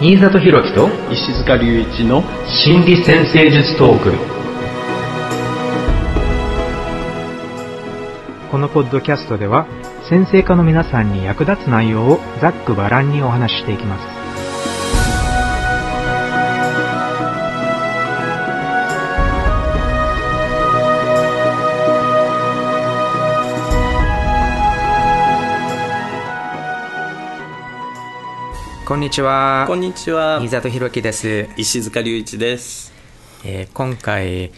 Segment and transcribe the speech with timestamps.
[0.00, 4.12] 新里博樹と石塚隆一の心理先生術トーク。
[8.48, 9.66] このポッドキャストでは
[10.08, 14.17] 先生科の皆さんに役立つ内容をざっくばらんにお話ししていきます
[28.88, 29.64] こんにちは。
[29.66, 30.38] こんにちは。
[30.40, 32.90] 新里博樹です、石塚隆一です。
[33.44, 34.50] えー今回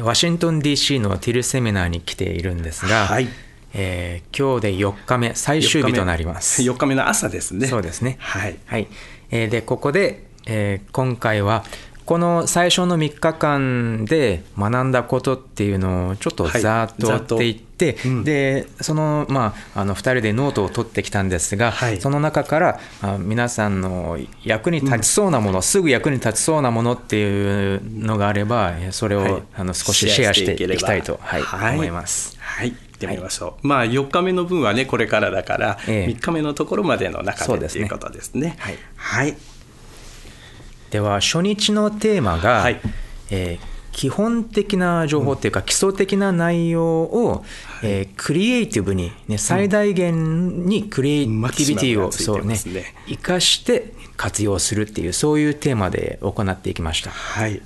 [0.00, 3.26] ワシントン DC のティルセミナーに来ているんですが、はい。
[3.74, 6.62] えー今日で4日目最終日となります。
[6.62, 7.66] 4日目の朝ですね。
[7.66, 8.18] そうですね。
[8.20, 8.56] はい。
[8.64, 8.86] はい、
[9.32, 11.64] えーでここで、えー今回は
[12.08, 17.50] この最初の3日間で学んだことっていうのをちょっとはいざーっと追ざってい。
[17.50, 18.24] って、うん。
[18.24, 22.00] でそのまああの2人でノートを取ってきたんですが、はい。
[22.00, 29.42] その中からあ皆さんの役に立ちそうなもの、すぐ役に立ちそうなものっていうのがあればえーそれを、はい。
[29.56, 31.42] あの少しシェアしていきたいと、はい。
[31.42, 31.74] はい。
[31.74, 32.38] 思います。
[32.40, 32.70] はい。
[32.70, 36.10] 行ってみましょう、まあ4日目の分はねこれからだから、ええ。
[36.10, 38.56] 3日目のところまでの中ですねでっていうことですね。
[38.58, 38.78] はい。
[38.96, 39.36] はい
[40.90, 42.80] では初日のテーマが、はい。
[43.30, 47.44] えー基本的な情報っていうか、基礎的な内容を、
[47.82, 52.56] えークリエイティブに、ね、最大限にクリエイティビティを、そうね
[53.08, 57.10] 生かして活用するっていうそういうテーマで行っていきました。
[57.10, 57.60] はい。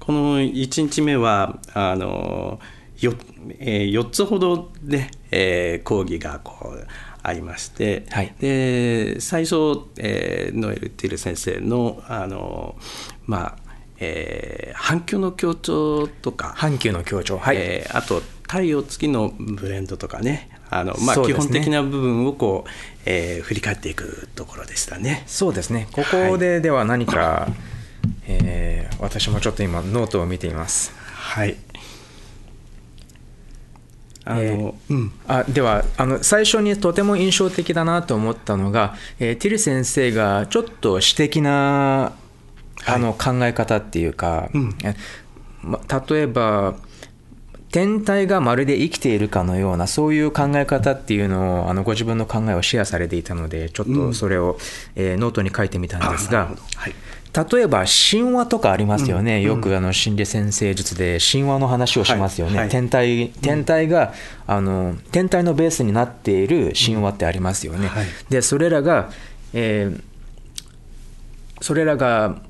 [0.00, 2.58] この1日目はあの
[2.98, 3.14] よ、
[3.60, 6.86] えー、4つほどね、えー講義がこう
[7.22, 8.34] ありまして、はい。
[8.40, 9.54] で最初、
[9.98, 12.76] えーノエル・ティル先生のあの、
[13.26, 13.56] まあ
[13.98, 17.56] えー反響の強調とか、阪急の協調、はい。
[17.58, 22.70] えーあと太陽付きのブレンドとかねあの、まあ、基本的な部分をこう、
[23.06, 25.22] えー振り返っていくところでしたね。
[25.26, 25.88] そうですね。
[25.92, 27.48] ここででは何か、
[28.26, 30.92] えー私もちょっと今ノートを見ています。
[31.12, 31.56] はい
[34.24, 35.12] あの、えーうん。
[35.28, 42.12] あではあの最初にとても印象的だなと思ったのが、えーティル先生がちょっと詩的な
[42.86, 44.76] あの考え方っていうか、うん。
[44.84, 44.94] え
[45.62, 46.74] ま、例えば
[47.70, 54.58] 天体がまるで生きているかのようなそういう考え方っていうのをあのご自分の考えをシェアされていたのでちょっとそれを、
[54.94, 56.62] えーノートに書いてみたんですがあなるほど。
[56.76, 56.94] はい
[57.34, 62.64] 例えば神話とかありますよね、よくあの心理先生術で神話の話をしますよね、はい。
[62.64, 62.70] はい。
[62.70, 64.12] 天体天体が、
[64.46, 68.06] あの天体のベースになっている神話ってありますよね、はい。
[68.28, 69.10] でそれらが、
[69.52, 70.02] えー
[71.62, 72.42] それらが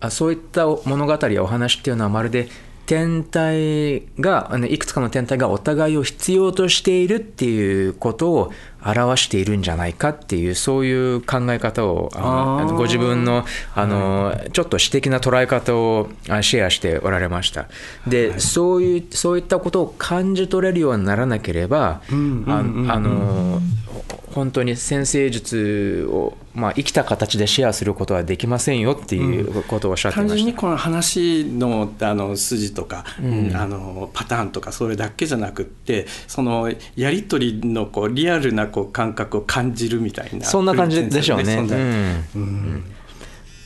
[0.00, 2.48] あそういった物語やお話っていうのはまるで
[2.86, 8.52] 天体がいくつかの天体がお互いを必要としているっていうことを
[8.84, 13.44] 表しているんじゃないかっていうそういう考え方をあのご自分の
[13.74, 17.68] あの、ちょっと詩的な捉え方をあシェアしておられました。
[18.06, 22.90] で、そういうそういったことを感じ取れるようにならなければ、んあうんうんうん。
[22.90, 23.60] あの
[24.32, 30.36] 本当に先生術を、まあ、生きた形でシェアすることはできませんよっていうことをおっしゃってました。
[30.36, 41.54] 純にこの話のあの筋とか、あのパターンとかそれだけじゃなくってそのやり取りのこうリアルなこう感覚を感じるみたいなそんな感じでしょうね。
[41.56, 42.42] うん。
[42.42, 42.84] うん。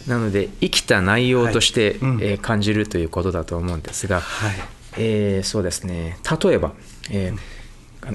[0.07, 4.53] なので生きた内容として、はえー感じるということだと思うんですが、はい。
[4.99, 6.19] えーそうですね。
[6.43, 6.73] 例えば、
[7.11, 7.39] えー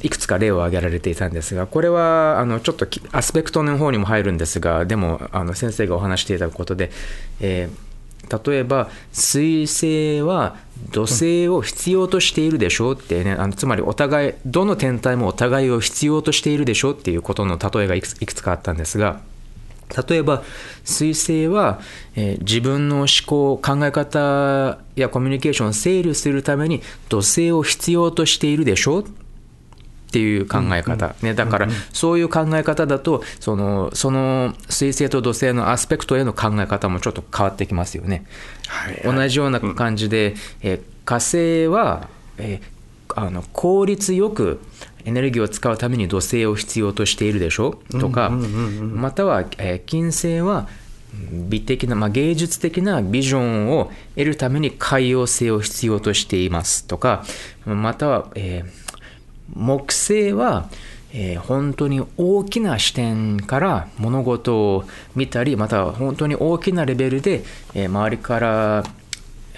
[0.04, 6.92] いくつか例を挙げられていたんですがこれはあのちょっときアスペクトの方にも入るんですがでもあの先生がお話していたことで、
[7.42, 7.91] えー
[8.46, 10.56] 例えば水星は
[10.92, 19.20] 土星を必要としているでしょうってねあのつまりお互いどの天体もお互いを必要としているでしょうっていうことの例えがいくつかあったんですが
[20.08, 20.44] 例えば
[20.86, 21.82] 水星は、
[22.16, 29.06] えー自分の思考考え方やコミュニケーションを整理するために土星を必要としているでしょう
[30.12, 38.26] っていう考え方、ね、だからそういう考え方だとそのその水星と土星のアスペクトへの考え方もちょっと変わってきますよね。
[38.68, 42.82] はい同じような感じで、えー火星は、えー
[43.14, 44.60] あの効率よく
[45.04, 47.78] エネルギーを使うために土星を必要としているでしょ？
[48.00, 50.68] とか、または、えー金星は
[51.50, 56.86] 美的な、まあ、芸術的なビジョンを得るために海洋星を必要としています。
[56.86, 57.26] とか
[57.66, 58.81] または、えー
[59.56, 60.70] 木星は、
[61.14, 67.44] えー本当に大きな視点から物事を見たりまたは本当に大きなレベルで、
[67.74, 68.84] えー周りから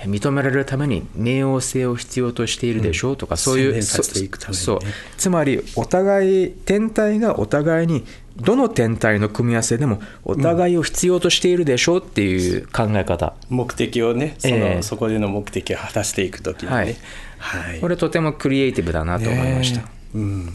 [0.06, 4.66] 認められるために冥王星を必要としているでしょうとか、そういう洗練させていくためにね。
[4.66, 4.80] そう
[5.18, 8.04] つまりお互い天体がお互いに
[8.36, 16.96] どの天体の組み合わせでもお互いを必要としているでしょうっていう考え方、目的をねその、ええそこでの目的を果たしていく時にね、はい
[17.44, 17.80] はい。
[17.82, 20.18] これとてもクリエイティブだなと思いました、ねえ。
[20.18, 20.54] うん、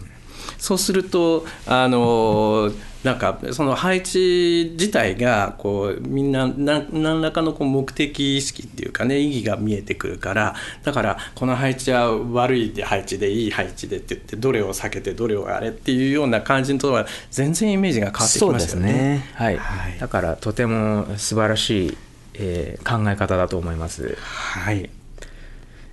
[0.57, 2.71] そうするとあの
[3.05, 18.93] なんかその配置自体がこうみんな何何らかのこう目的意識っていうかね意義が見えてくるからだからこの配置は悪い配置でいい配置でって言ってどれを避けてどれをあれっていうような感じとは全然イメージが変わってきますよね。
[18.93, 19.59] ね、はい。
[19.59, 19.99] はい。
[19.99, 21.99] だからとても素晴らしい、
[22.35, 24.91] えー考え方だと思います、はい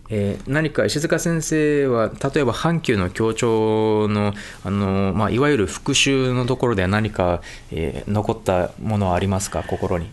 [0.10, 7.42] えー何か石塚先生は例えば阪急の協調のあの、まあ、いわゆる復習のところでは何か、
[7.72, 10.06] えー残ったものはありますか心に？
[10.06, 10.10] い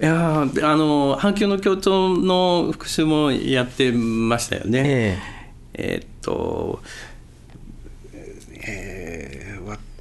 [0.00, 4.82] やーあの阪急の協調の復習もやってましたよね。
[4.84, 5.18] え
[5.74, 7.13] えーっと、えー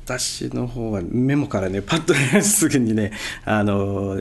[0.06, 3.12] 私の方はメモからねパッとねすぐにね
[3.46, 4.20] あの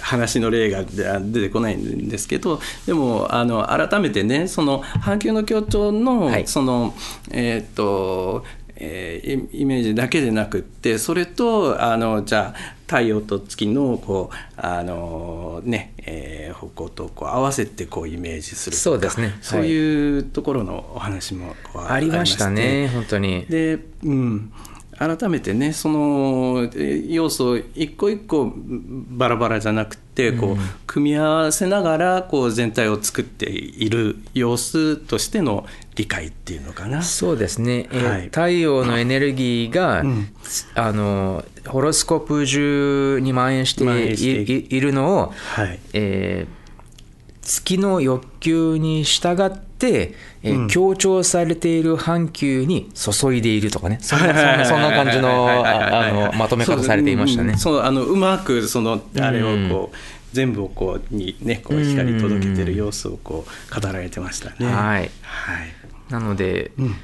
[0.00, 6.46] 話の例が出出てこないんですけどでもあの改めてねその阪急の協調の、はい。
[6.46, 6.94] その
[7.30, 8.44] えーっと
[8.76, 19.26] えーイイメージだけでなくってそれとあのじゃあ太陽と月のこうあのね、えー方向とこう合わせてこうイメージするそうですね。
[19.26, 21.56] はいそういうところのお話も
[21.88, 23.44] ありましたね本当に。
[23.46, 24.52] で、うん、
[24.98, 30.56] 改めてねそのえ要素一個一個バラバラじゃなくてこう、
[30.86, 37.02] 組み合わせながらこう全体を作っている様子としての理解っていうのかな。
[37.02, 38.22] そうですね、えーはい。
[38.26, 40.28] 太陽のエネルギーが、ん。
[40.76, 45.80] あのホロスコープ中に蔓延して蔓延していいいるのを、はい。
[45.92, 46.64] えー
[47.44, 50.68] 月の欲求に従って、えーうん。
[50.68, 53.98] 強調されている阪急に注いでいるとかね。
[54.00, 57.56] そんなそんなそんな感じのああのまとめ方されていましたね。
[57.56, 59.96] そう,、うあのうまくそのあれをうんこう、
[60.34, 64.66] 全部をこうにねこう光り届けてる様子をこう語られてましたね。
[64.66, 65.10] はい。
[65.22, 65.72] はい。
[66.10, 66.94] なので、うん。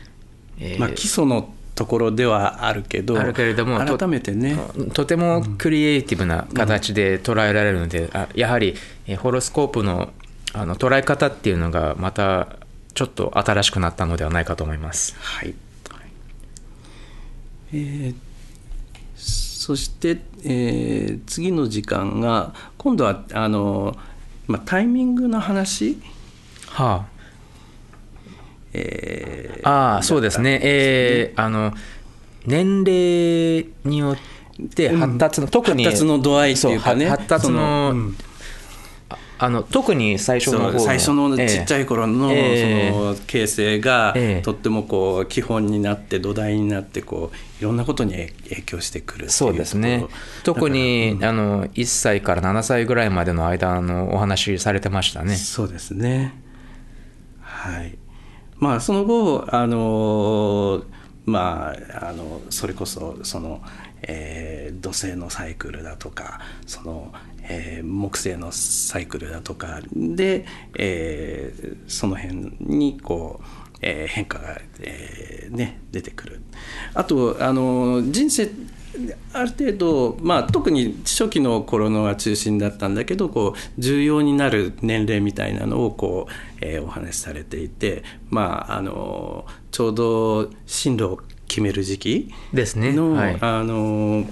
[0.58, 4.58] えーまあ、基礎のところではあるけどあるけれどもと改めてね。
[4.92, 8.74] とてもクリエイティブな形で捉えられるので、あやはり
[9.06, 10.12] えーホロスコープの
[10.52, 12.48] あの捉え方っていうのがまた
[12.94, 15.16] ちょっと新しくなったのではないかと思います。
[15.18, 15.54] はい、
[17.72, 18.14] えー
[19.16, 23.96] そして、えー次の時間が今度はあの、
[24.46, 25.98] まあ、タイミングの話、
[26.66, 27.06] は
[28.72, 31.72] えーあ、ああそうですね、えーあの
[32.46, 34.16] 年齢によっ
[34.74, 37.08] て発達の、特に発達の度合いっていうかね。
[37.08, 38.16] 発達のうん
[39.42, 42.92] あの特に最初の最初のちっちゃい、い頃の,、ええ。
[42.92, 44.42] その形成が、ええ。
[44.42, 50.04] とってもこう基本になって土台になってこういろんなことに影影響してくるそうですね。
[50.44, 55.30] 特に、だかあの1歳から7歳ぐらいまでの間のお話しされてましたね。
[55.30, 56.34] らそうですね。
[57.40, 57.96] はい。
[58.58, 60.82] まあその後あの
[61.24, 63.62] まああのそれこそその、
[64.02, 67.12] えー土星のサイクルだとかその、
[67.50, 70.44] えー木星のサイクルだとかで、
[70.78, 76.40] えーその辺にこう、えー変化が、えーね、出てくる。
[76.94, 78.50] あとあの人生
[79.32, 94.24] ある程度、まあ、特に初期の頃のが中心だったんだけどこう重要になる年齢みたいなのをこう、えーお話しされていて、まあ、あのちょうど進路を決める時期ですねの,、はいあの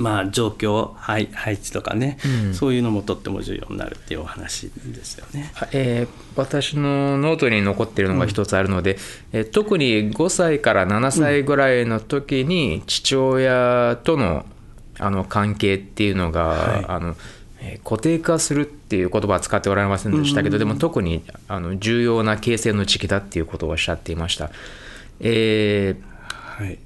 [0.00, 2.16] まあ、状況配配置とかね、
[2.46, 2.54] うん。
[2.54, 5.52] そういうのもとっても重要になるっていうお話ですよね。
[5.72, 8.96] えー私のノートに残っているのが一つあるので、
[9.32, 14.46] えー特に5歳から7歳ぐらいの時に父親との
[14.98, 16.84] あの関係っていうのが、はい。
[16.88, 17.16] あの
[17.60, 24.50] えー固定化するっていう言葉は使っておられませんでしたけど、でも特にあの重要な形成の時期だっていうことをおっしゃっていました。
[25.20, 26.10] えー
[26.64, 26.78] はい、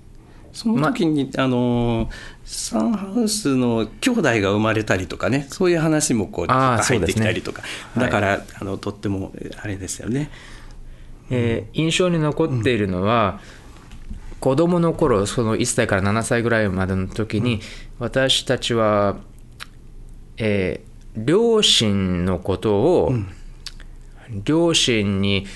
[0.53, 2.09] その時に、あの
[2.45, 7.69] サンハウスの兄弟が生まれたりとかねそういう話もこう入ってきたりとか、ね。
[7.95, 8.05] はい。
[8.05, 10.31] だから、あのとってもあれですよね。
[11.31, 13.41] えー印象に残っているのは、
[14.41, 17.61] 子供の頃その1歳から7歳ぐらいまでの時に、
[17.99, 19.17] 私たちは、
[20.37, 23.13] えー両親のことを、
[24.45, 25.47] 両親に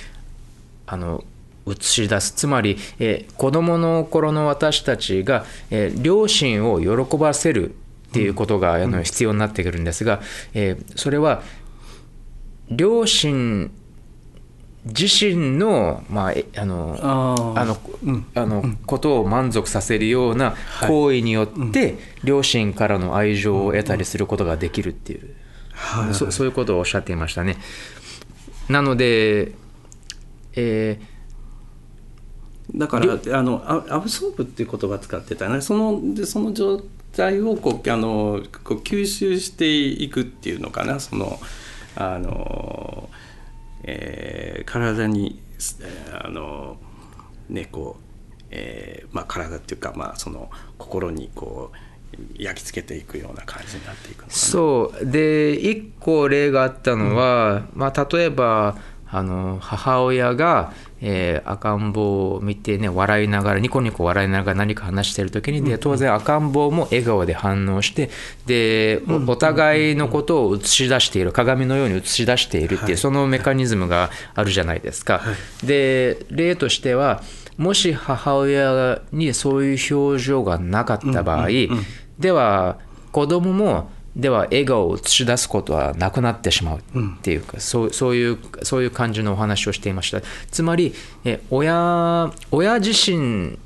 [0.86, 1.24] あの
[1.72, 2.32] 映し出す。
[2.32, 7.70] つまり、えー子供の頃の私たちが、えー両親を喜ばせる
[8.08, 10.20] っていうことが、あの必要になってくるんですが、
[10.54, 11.42] えーそれは
[12.70, 13.70] 両親
[14.84, 18.26] 自身の,、まあ、えあのあのうん。
[18.34, 20.54] あのことを満足させるような
[20.86, 25.34] 行為によって、両親からの愛情を得たりすることができるっていう、
[25.72, 26.14] はい。
[26.14, 27.58] そそういうことをおっしゃっていましたね。
[28.68, 29.52] なので、
[30.54, 30.98] え
[32.74, 36.80] だからあのアアブソーブっていう言葉を使ってたねそのでその状
[37.16, 41.00] 態をこうあのこう吸収していくっていうのかな。
[41.00, 41.38] その
[41.96, 43.08] あの、
[43.82, 45.40] えー体に
[45.80, 46.76] えーあの
[47.48, 51.76] ねこう、えーまあ、体っていうか、まあ、その心にこう
[52.38, 54.32] 焼き付けていくような感じになっていくのかな。
[54.32, 55.06] そう。
[55.06, 58.76] で一個例があったのは、まあ、例えば
[59.10, 68.10] あの母親が、えー赤ん坊を見てね笑いながらニコニコ笑いながら何か話してる時にで当然赤ん坊も笑顔で反応して
[68.46, 72.96] でおお互いのことを映し出している鏡のように映し出しているっていう、はい。
[72.96, 75.20] そのメカニズムがあるじゃないですか。
[75.62, 77.22] で例としては
[77.56, 81.48] もし母親にそういう表情がなかった場合、
[82.18, 82.78] では
[83.10, 86.80] 子供もでは笑顔を映し出すことはなくなってしまうっ
[87.22, 90.20] ていうか、そうそういうそういう感じのお話をしていました。
[90.50, 90.92] つまり
[91.24, 93.58] え親親自身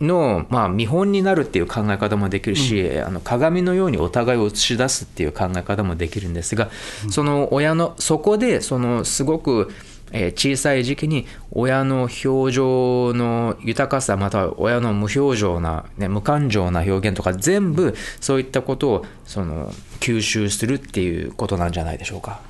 [0.00, 6.70] の、まあ、見本になるっていう考え方もできるし、あの鏡のようにお互いを映し出すっていう考え方もできるんですが、
[7.10, 9.70] その親のそこでそのすごく
[10.12, 22.40] えー小さい時期に親の表情の豊かさまたは親の無表情な、ね、無感情な表現とか全部そういったことをその吸収するっていうことなんじゃないでしょうか。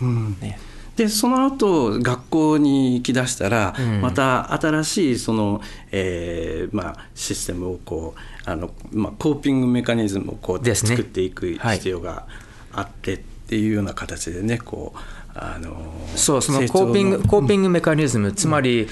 [0.00, 0.36] うん。
[0.40, 0.58] ね。
[0.96, 4.00] でその後学校に行きだしたら、うん。
[4.00, 10.74] また新しいその、えーまあ、システムをこうあの、まあ、コーピングメカニズムをこう、ね。
[10.74, 12.26] 作っていくはい必要が
[12.72, 14.98] あってっていうような形でねこう
[15.34, 15.74] あの
[16.16, 18.88] そうそのコーピングコーピングメカニズム、つまり、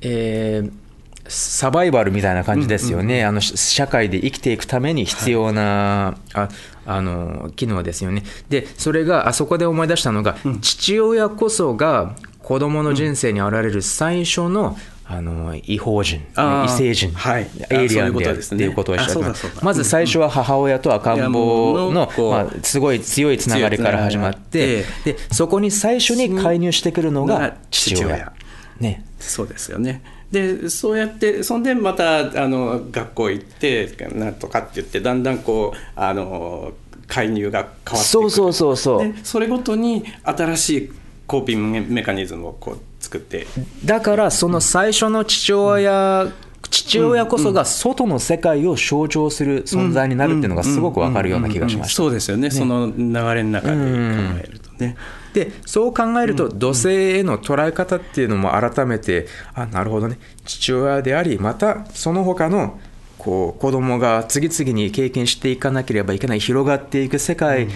[0.00, 0.82] えー
[1.28, 6.48] サバイバルみたいな感じですよね、あのし社会で生きていくために必要な、あ
[6.84, 8.24] あの機能ですよね。
[8.48, 14.76] で、それがあそこで思い出したのが、父親こそが子供の人生に現れる最初の、
[15.14, 17.46] あの異邦人、異星人、はい。
[17.68, 18.58] エイリアンであるっですね。
[18.58, 19.20] ていうことをしゃって
[19.62, 28.04] まず最初は母親と赤ん坊のまあ、すごい強いつながりから始まって、でそこに最初に介入してくるのが父親。
[28.04, 28.32] 父親。
[28.80, 30.02] ね、そうですよね。
[30.30, 36.72] でそうやってそんでまたあの学校行ってなんとかって言ってだんだんこうあの
[37.06, 37.98] 介入が変わってくる。
[37.98, 39.12] そうそうそうそう。
[39.12, 40.92] でそれごとに新しい
[41.26, 42.78] コーピングメカニズムをこう
[43.12, 43.46] 作って。
[43.84, 46.32] だからその最初の父親、
[46.70, 51.94] 父親こそが外の世界を象徴する存在になるっていうのがすごくわかるような気がしました。
[51.94, 52.50] そうですよね。
[52.50, 54.96] その流れの中で考えるとね。
[55.34, 60.18] でそう考えると土星への捉え方っていうのも改めてあなるほどね。
[60.44, 62.78] 父親でありまたその他の
[63.18, 67.68] こう子供が次々に経験していかなければいけない広がっていく世界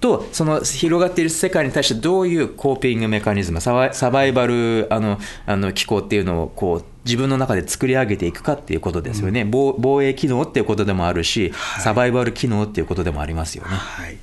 [0.00, 13.70] とその広がっている世界に対してどういうコーピングメカニズムサバイサバイバルあのあの機構っていうのをこう自分の中で作り上げていくかっていうことですよね、防防衛機能っていうことでもあるし、サバイバル機能っていうことでもありますよね。
[13.70, 14.18] はい、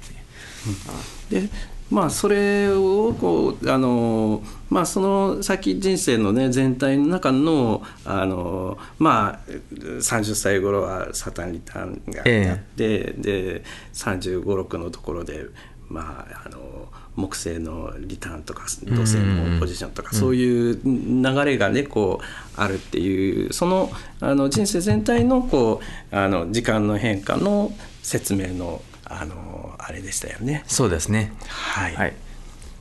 [1.31, 1.49] で
[1.95, 15.45] まあそれをこうあのまあその先人生のね全体の中のあのまあ30歳頃はサタンリターンがやって、で3 5 6のところで
[15.87, 25.79] まああの木星のリターンとか土星のポジションとか、そういう流れがねこうあるっていうそのあの人生全体のこ
[26.11, 27.71] うあの時間の変化の
[28.03, 30.63] 説明のあのあれでしたよね。
[30.67, 31.95] そうですねはい。
[31.95, 32.13] はい、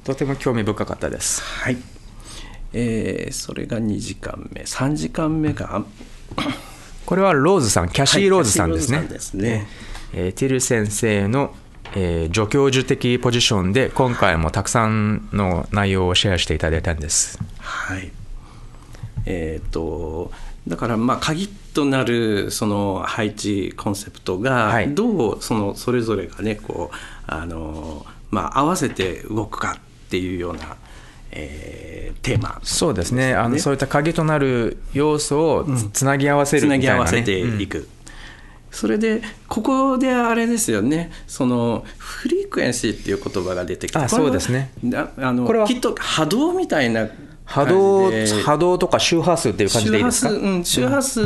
[0.05, 1.43] とても興味深かったです。
[1.43, 1.77] はい。
[2.73, 5.85] えーそれが2時間目、3時間目が
[7.07, 8.99] これはローズさん、キャシー・ローズさんですね。
[8.99, 9.67] はいキャシーローズさんですね
[10.15, 11.55] えーティル先生の、
[11.95, 17.39] えー助教授的ポジションで今回もたくさんの内容をシェアしていただいたんです。
[17.59, 18.11] はい。
[19.27, 20.33] えっ、と
[20.67, 24.95] だからまあ鍵となるその配置コンセプトがはい。
[24.95, 30.77] どうそのそれぞれがねこうあのまあ合わせて動くかっていうような、
[31.31, 31.95] えー
[32.25, 33.35] テーマそうですね。
[33.35, 37.87] あのそういった鍵となる要素をつ,、つなぎ合わせるつなみたいな、ね、ぎ合わせていく、
[38.71, 41.13] それでここであれですよね。
[41.27, 44.73] そのフリークエンシーっていう言葉が出てきてそうですね。
[44.95, 47.09] ああのこれはきっと波動みたいな
[47.45, 50.31] 波動波動とか周波数っていう感じでいいですか？
[50.31, 51.21] 周波数,、うん、周波数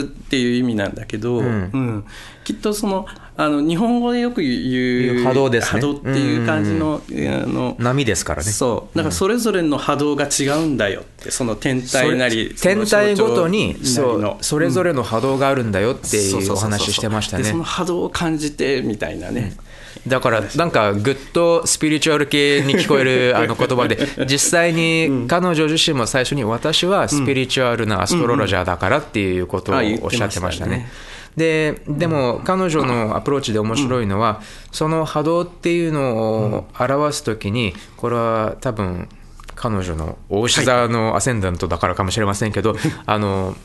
[0.00, 2.04] っていう意味なんだけど、うん。
[2.44, 5.80] きっとそのあの日本語でよく言う波動ですね。
[5.80, 8.52] 波動っていう感じの,、あの波ですからね。
[8.52, 8.96] そう。
[8.96, 17.42] だからそれぞれの波動が違うんだよってその天体なり天体ごとにそうそれぞれの波動があるんだよっていうお話してましたね。
[17.42, 19.56] でその波動を感じてみたいなね、
[20.06, 30.88] だからなんかグッとスピリチュアル系に聞こえるあの言葉で 実際に彼女自身も最初に私はスピリチュアルなアストロロジャーだからっていうことをおっしゃってましたね。
[31.36, 39.08] ででも彼女のアプローチで面白いのはその波動っていうのを表す時にこれは多分
[39.56, 43.56] 彼女の大牛座のアセンダントだからかもしれませんけど あの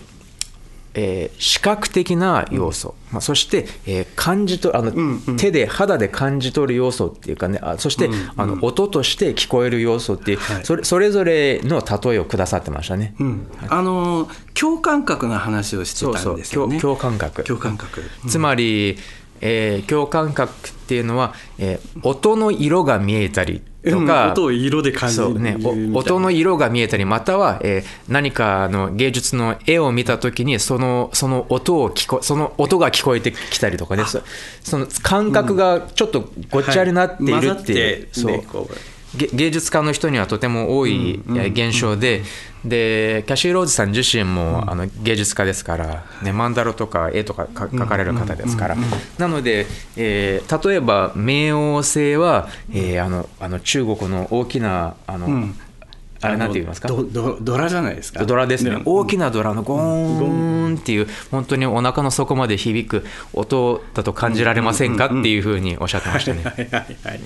[1.02, 4.92] えー視覚的な要素、まあ、そして、えー感じとあの、
[5.38, 10.66] 手で肌で感じ取る要素っていうかねあそして、あの音として聞こえる要素っていう、はい。
[10.66, 13.16] それそれぞれの例えをくださってましたね。
[13.20, 13.48] うん。
[13.70, 16.80] あの共感覚の話をしてたそうそうんですよね。
[16.80, 17.44] 共共感覚。
[17.44, 18.98] 共感覚、つまり、
[19.42, 25.58] えー共感覚っていうのは、えー音の色が見えたりとうんか、音を色で感じるね、
[25.94, 34.04] 音の色が見えたりまたは、えー何かの芸術の絵を見た時にそのその音を聞こその音が聞こえてきたりとかね。
[34.06, 34.22] そ
[34.64, 38.74] その感覚がちょっとごっちゃになっているっていう、うねこう。
[38.74, 42.24] げ芸術家の人にはとても多いえー現象で、
[42.64, 48.78] でキャシー・ローズさん自身も、あの芸術家ですから、ね、マンダロとか絵とかか描かれる方ですから、
[49.18, 49.66] なので、
[49.98, 55.56] えー例えば冥王星は、えーあのあの中国の大きなあの、ん
[56.22, 56.88] あれなんて言いますか？
[56.88, 58.26] ドドドラじゃないですか。
[58.26, 58.82] ドラですね。
[58.86, 65.06] 大きなドラのゴーンっていう本当にお腹の底まで響く音だと感じられませんか？
[65.06, 66.44] っていうふうにおっしゃってましたね。
[66.44, 67.20] はいはいはい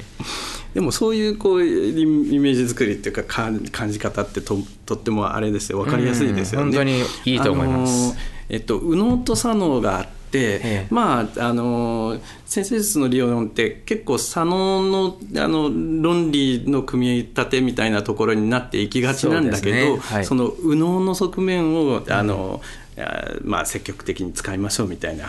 [0.73, 2.05] でもそういうこうイイ
[2.39, 4.57] メージ作りっていうか感感じ方ってと
[4.87, 5.77] とってもあれですよ。
[5.83, 6.65] 分かりやすいですよね。
[6.65, 6.71] うん。
[6.71, 8.17] 本当にいいと思います。
[8.49, 10.87] えっと、右脳と左脳があって、ええ。
[10.89, 15.69] まああの先生術の理論って結構左脳のあの
[16.01, 19.97] 論理の組み立てみたいなところになっていきがちなんだけどね。
[19.97, 20.25] はい。
[20.25, 22.61] その右脳の側面をあの、
[22.97, 25.25] あまあ、積極的に使いましょうみたいな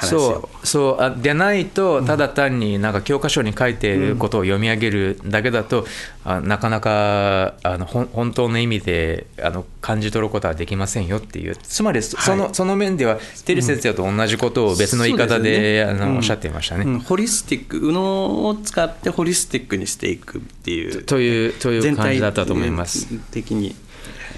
[0.00, 0.18] 話を。
[0.18, 5.86] そうそうあでないとただ単になんか教科書に書いていることを読み上げるだけだと、
[6.24, 11.56] あなかなかあのほん本当の意味であの感じ取ることはできませんよっていう。
[11.56, 16.02] つまりそその,、その面ではテリー先生と同じことを別の言い方で,、そうですよねうん。
[16.02, 16.84] あのおっしゃっていましたね。
[16.84, 16.98] うん。
[17.00, 21.02] ホリスティック右脳を使ってホリスティックにしていくっていう。
[21.04, 23.06] というという全体感じだったと思います。
[23.30, 23.74] 的に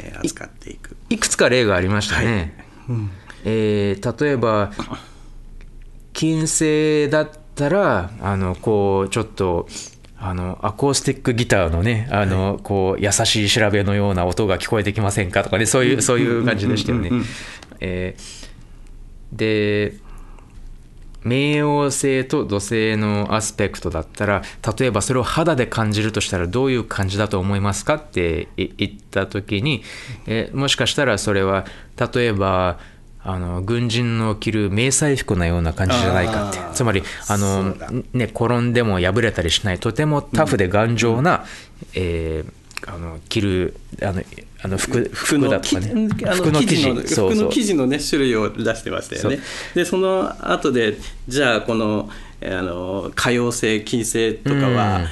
[0.02, 0.96] えー扱っていく。
[1.10, 2.54] いくつか例がありましたね。
[3.44, 4.72] えー例えば
[6.12, 9.66] 金星だったらあのこうちょっと
[10.18, 17.10] あのアコースティックギターのねあの、こう優しい調べのような音が聞こえてきませんかとかねそういうそういう感じでしたよね。
[17.80, 18.42] えー
[19.32, 19.94] で
[21.24, 24.42] 冥王星と土星のアスペクトだったら
[24.76, 29.82] 例えばそれを肌で感じるとしたらどういう感じだと思いますかってい言った時に、
[30.26, 31.64] えーもしかしたらそれは
[32.14, 32.78] 例えば
[33.24, 36.58] あの軍人の着る迷彩服のような感じじゃないかって。
[36.74, 37.74] つまりあの
[38.12, 41.44] ね、転んでも破れたりしないとてもタフで頑丈な、
[41.94, 42.52] えー
[42.84, 44.22] あの着るあの
[44.60, 46.08] あの服服だとかね。
[46.34, 47.30] 服の生地のそうそう。
[47.30, 49.38] 服の生地のね種類を出してましたよね。
[49.76, 55.06] でその後でじゃあこのえーあの可用性金星とかは、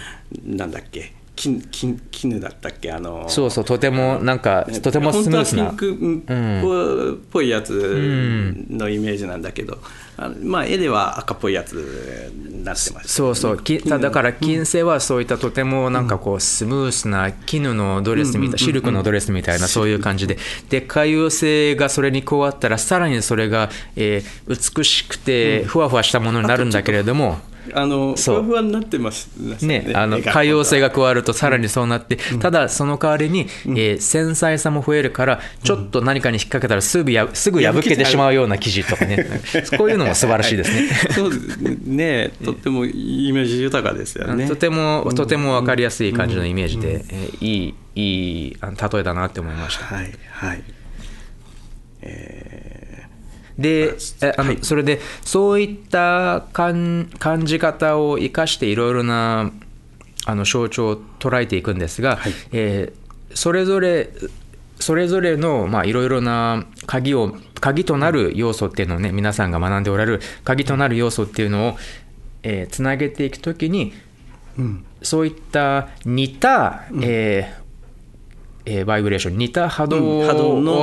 [0.44, 1.12] なんだっけ？
[1.40, 2.92] 金金絹だったっけ？
[2.92, 5.70] あのそうそうとてもなんかとてもスムースな。
[5.70, 9.78] 本当はピンクっぽいやつのイメージなんだけど、
[10.18, 13.08] あのまあ絵では赤っぽいやつになってました。
[13.08, 13.62] そうそう。
[13.62, 20.36] きだから金星はそういったとてもなんかこうスムースな絹のドレスみたいシルクのドレスみたいなそういう感じで。
[20.68, 27.38] で海洋星がそれに加わったらさらにそれが、えー美しくてふわふわしたものになるんだけれども、
[27.74, 28.36] あのふそう。
[28.38, 29.82] わふわになってましたね。
[29.84, 30.32] ね、あの絵が。
[30.32, 39.26] 海洋性が加わるとさらにそうなって、ただその代わりに、えー繊細さも増えるからちょっと何かに引っ掛けたらすぐやすぐ破けてしまうような生地とかね。
[39.78, 40.88] こういうのも素晴らしいですね。
[41.14, 41.30] そう
[41.86, 42.30] ね。
[42.44, 44.46] とってもイメージ豊かですよね。
[44.48, 49.84] とてもとても分かりやすい感じのイメージで、えーいいいい例えだなって思いました。
[49.84, 50.62] はいはい。
[52.02, 52.69] え
[53.60, 54.58] でえあの、はい。
[54.62, 59.50] それでそういった感感じ方を生かしていろいろな
[60.26, 62.32] あの象徴を捉えていくんですが、はい。
[62.52, 63.00] えー
[63.32, 64.10] それぞれ
[64.80, 71.76] それぞれのまあいろいろな鍵を鍵となる要素っていうのをね皆さんが学んでおられる鍵となる要素っていうのを、
[72.42, 73.94] えーつなげていくときにー
[74.58, 74.84] うん。
[75.02, 77.60] そういった似た、えー
[78.66, 80.26] えーバイブレーション似た波動を,、うん。
[80.26, 80.80] 波動の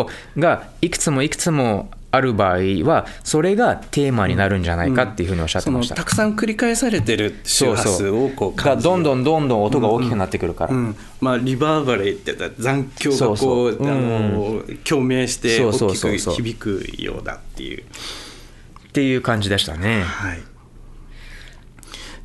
[0.00, 0.08] を
[0.38, 5.94] がいくつもいくつもある場合はそれがテーマになるんじゃないかっていうふうにおっしゃってました。
[5.96, 10.74] そのたくさん繰り返されてる周波数をこうが感じるどんどんどんどん音が大きくなってくるから。
[10.74, 17.82] うんまあ、リバーバレーって残響がこうあの共鳴して大きく響くようだっていう。
[17.82, 20.02] っていう感じでしたね。
[20.02, 20.42] はい、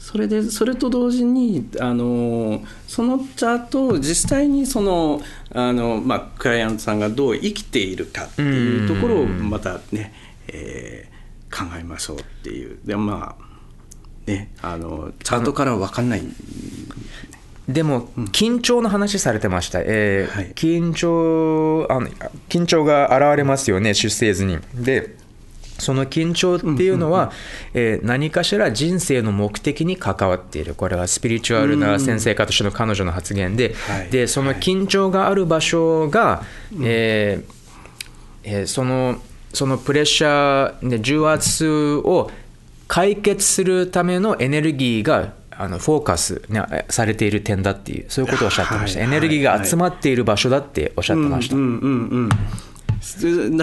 [0.08, 5.20] それでそれと同時にあのそのチャートを実際にその
[5.54, 10.13] あの、まあ、クライアントさんがどう生きているかっていうところをまたね、
[10.48, 11.17] えー
[11.50, 16.24] 考えましょうっていうでまあねあのチャートからは分かんない
[17.70, 19.82] でも、緊張の話されてました。
[19.82, 22.08] えーはい緊張あの、
[22.48, 24.58] 緊張が現れますよね、出生図に。
[24.74, 25.17] で、
[25.78, 27.32] その緊張っていうのは、
[27.74, 30.76] えー何かしら人生の目的に関わっている。
[30.76, 34.10] これはスピリチュアルな先生家としての彼女の発言で、はい。
[34.10, 36.44] で、その緊張がある場所が、
[36.82, 37.54] えー
[38.44, 39.20] えーその
[39.54, 42.30] そのプレッシャーで重圧を
[42.88, 51.66] 解決するためのエネルギーがあのフォーカス、ね、されている点だっていうそういうことをおっしゃってました、はいエネルギーが集まっている場所だっておっしゃってました、な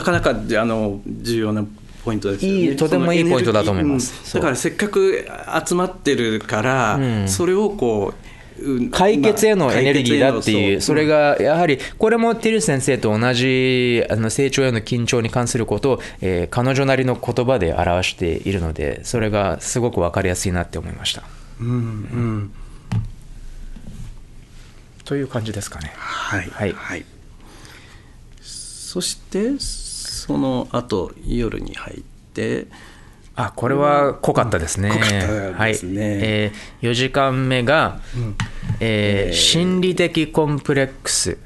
[0.02, 1.64] かなかあの重要な
[2.04, 2.58] ポイントですよね。
[2.60, 4.12] いいとてもいいポイントだと思います。
[4.12, 4.40] うう。
[4.40, 5.26] んだからせっかく
[5.66, 7.28] 集まってるから、うん。
[7.28, 8.12] それをこ
[8.60, 21.22] ううん解決へのエネルギーだっていう、まあそれがやはり、これもティル先生と同じあの成長への緊張に関することを、えー彼女なりの言葉で表しているので、それがすごく分かりやすいなって思いました。
[21.60, 22.52] うんうん。
[25.04, 25.92] という感じですかね。
[25.96, 26.48] はい。
[26.50, 26.72] はい。
[26.72, 27.04] はい。
[28.40, 29.58] そして
[30.26, 32.66] その後夜に入って
[33.36, 34.88] あこれは濃かったですね。
[34.88, 36.02] 濃かったですね。
[36.08, 36.20] はい。
[36.22, 38.00] えー、4時間目が、
[38.80, 41.36] えー心理的コンプレックス。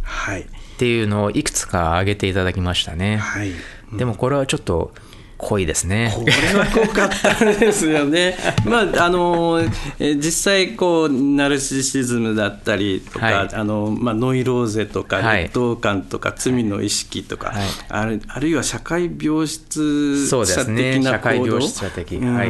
[0.00, 0.42] はい。
[0.42, 0.46] っ
[0.78, 3.18] ていうのをいくつか挙げていただきましたね。
[3.18, 3.50] はい。
[3.92, 4.94] でもこれはちょっと
[5.38, 6.12] 濃いですね。
[6.14, 8.36] これは濃かったですよね。
[8.64, 9.60] まああの
[9.98, 13.48] えー実際こうナルシシズムだったりとか、はい。
[13.52, 15.42] あのまあノイローゼとかはい。
[15.44, 17.66] 劣等感とか、罪の意識とか、はい。
[17.88, 20.94] あるあるいは社会病質者ね。
[20.94, 22.16] 的な社会行動、病質者的。
[22.16, 22.34] うん。
[22.34, 22.48] はい、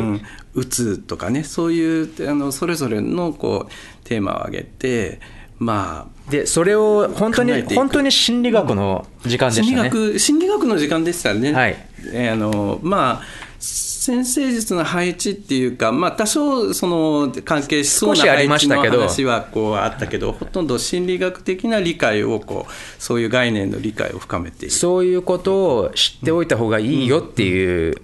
[0.54, 5.20] うつとかねそういうあのそれぞれのこうテーマを挙げて
[5.58, 9.88] まあでそれを本当に本当に心理学の時間で心理したね。
[9.90, 11.52] 学心理学の時間でしたね。
[11.52, 11.76] はい
[12.12, 27.96] えーあのまあ先生術の配置っていうか、まあ、多少その関係しそうな配置のましたけど話はこうあったけどほとんど心理学的な理解をこうそういう概念の理解を深めてそういうことを知っておいた方がいいよっていう,、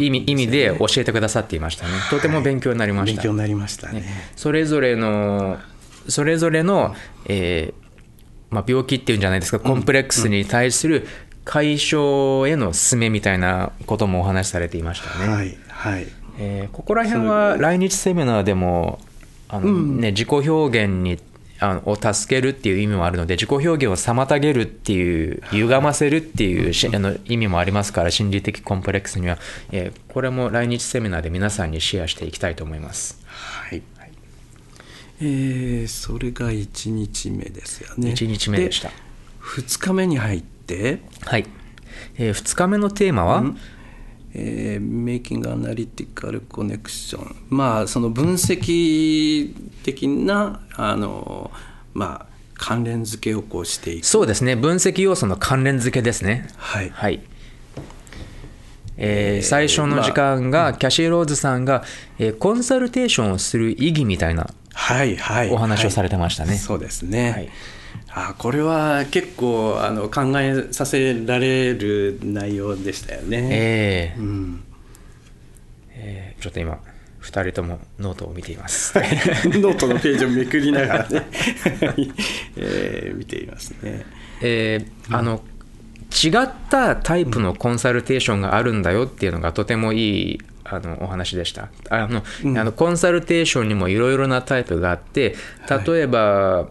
[0.00, 1.92] 意味意味で教えてくださっていましたね。
[2.10, 3.16] とても勉強になりました。
[3.16, 4.04] 勉強になりましたね。
[4.36, 5.58] それぞれの
[6.08, 6.94] それぞれの、
[7.26, 7.82] えー
[8.50, 11.06] まあ、病気っていうんじゃないですかコンプレックスに対する
[11.44, 15.32] 解消への進めみたいなこともお話しされていましたね。
[15.32, 16.06] はいはい。
[16.38, 19.00] えーここら辺は来日セミナーでも
[19.48, 21.18] あの、ね、自己表現に
[21.58, 29.38] あのを助けるっていう意味もあるので自己表現を妨げるっていう歪ませるっていうしあの意味もありますから心理的コンプレックスには、
[29.70, 33.18] えーこれも来日セミナーで皆さんにシェアしていきたいと思います。
[33.26, 33.82] はい
[35.24, 38.10] えーそれが1日目ですよね。
[38.10, 38.90] 1日目でした。
[39.40, 41.46] 2日目に入ってはい、
[42.16, 43.44] え2日目のテーマは、
[44.34, 47.36] えー、メイキングアナリティカルコネクション。
[47.50, 49.54] まあその分析
[49.84, 51.52] 的なあの
[51.94, 54.06] まあ関連付けをこうしていく。
[54.06, 54.56] そうですね。
[54.56, 56.48] 分析要素の関連付けですね。
[56.56, 56.90] はい。
[56.90, 57.20] はい。
[58.96, 61.84] えー最初の時間が、キャシー・ローズさんが、
[62.18, 65.50] えーコンサルテーションをする意義みたいなはいはい。
[65.50, 66.50] お話をされてましたね。
[66.50, 66.58] はい。
[66.58, 67.48] そうですね、はい。
[68.14, 74.64] あこれは結構あの考えさせられる内容でしたよね、えーうん、
[75.90, 76.78] えーちょっと今
[77.22, 78.94] 2人ともノートを見ています。
[79.46, 81.22] ノートのページをめくりながらね、
[82.56, 84.04] えー見ていますね。
[84.40, 85.42] えーあの
[86.12, 91.68] 違ったタイプの consultation があるんだよっていうのがとてもいいあのお話でした。
[91.90, 92.22] あの、
[92.60, 95.34] あの consultation にもいろいろなタイプがあって
[95.86, 96.68] 例えば、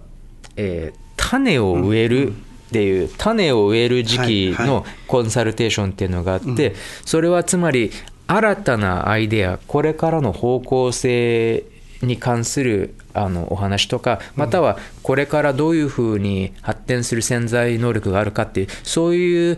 [0.55, 1.01] えー
[1.31, 2.33] 種を植えるっ
[2.71, 6.73] ていう種を植える時期はいはの consultation っていうのがあって
[7.05, 7.91] それはつまり
[8.27, 11.63] 新たなアイデアこれからの方向性
[12.01, 19.57] に関するあのお話とかまたはこれからどういうふうに発展する潜在能力があるかっていうそういう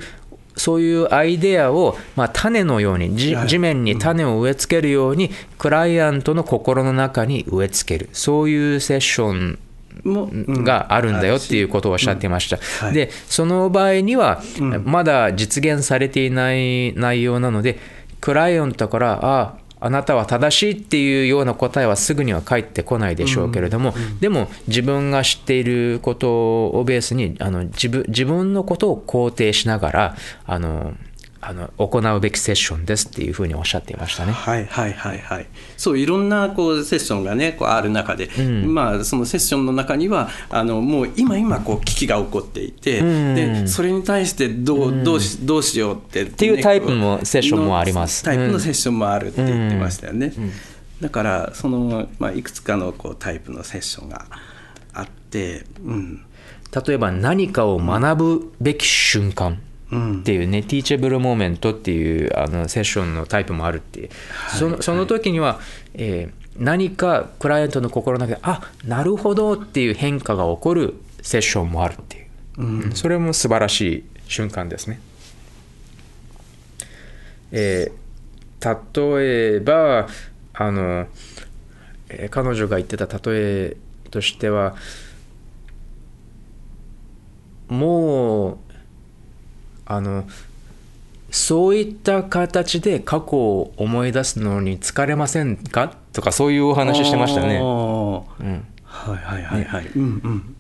[0.56, 8.10] そういうアイデアを、まあ、種のように地面に種を植え付けるようにクライアントの心の中に植え付ける。
[8.14, 9.60] そういうセッション
[10.64, 12.92] があるんだよっていうことをおっしゃっていました。
[12.92, 14.42] で、その場合には、
[14.84, 17.80] まだ実現されていない内容なので、
[18.22, 30.16] クライアントから、あああなたは正しいっていうような答えはすぐには返ってこないでしょうけれども、でも自分が知っていることをベースにあの自分自分のことを肯定しながら
[30.46, 30.94] あの
[31.46, 34.32] あの行うべきセッションですっていうふうにおっしゃっていましたね。
[34.32, 35.48] はいはいはいはい。
[35.76, 38.30] そういろんなこうセッションがねこうある中で、
[38.66, 48.24] まあそのセッションの中にはあのもう今今こう危機が起こっていて、でそれに対してどう,、どうしどうしようってっていうタイプのセッションもあります。
[48.24, 50.34] タイプのセッションもあるって言ってましたよね、
[51.02, 54.26] だからその、まあ、いくつかのこうタイプのセッションが
[54.94, 56.26] あって、うん、
[56.86, 59.60] 例えば何かを学ぶべき瞬間
[59.94, 64.10] っていうね、ティーチャブルモーメントっていうあのセッションのタイプもあるっていう、
[64.58, 65.60] そのその時には、
[65.94, 72.28] えー何かクライアントの心の中であなるほどっていう変化が起こるセッションもあるっていう、
[72.62, 72.92] うん。
[72.92, 75.00] それも素晴らしい瞬間ですね。
[77.52, 78.04] えー
[78.64, 80.08] 例えば
[80.54, 81.08] あの、
[82.10, 83.78] えー彼女が言ってた例え
[84.12, 84.76] としては
[87.68, 88.58] もう
[89.86, 90.26] あの
[91.32, 95.96] そういった形で過去を思い出すのに疲れませんか？
[96.14, 97.58] とかそういうお話してましたね。
[97.58, 98.66] うん。
[98.84, 100.56] はいはいはいはい、うんうん。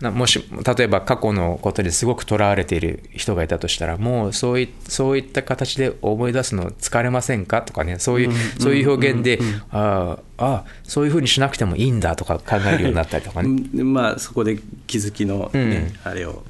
[0.00, 0.44] なもし
[0.76, 7.62] 例えば過去のことですごくとらわれている人がいたとしたらもうそういそういった形で思い出すの疲れませんか？
[7.62, 7.98] とかね。
[7.98, 13.48] そういう,、そういう表現で、あああそういうふうにしなくてもいいんだとか考えるようになったりとかね。
[13.74, 13.92] うん。
[13.92, 16.10] まあそこで気づきの、ねうん。
[16.10, 16.44] あれを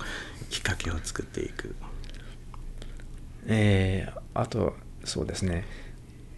[0.51, 1.75] きっかけを作っていく
[3.47, 4.75] えーあと
[5.05, 5.65] そうですね。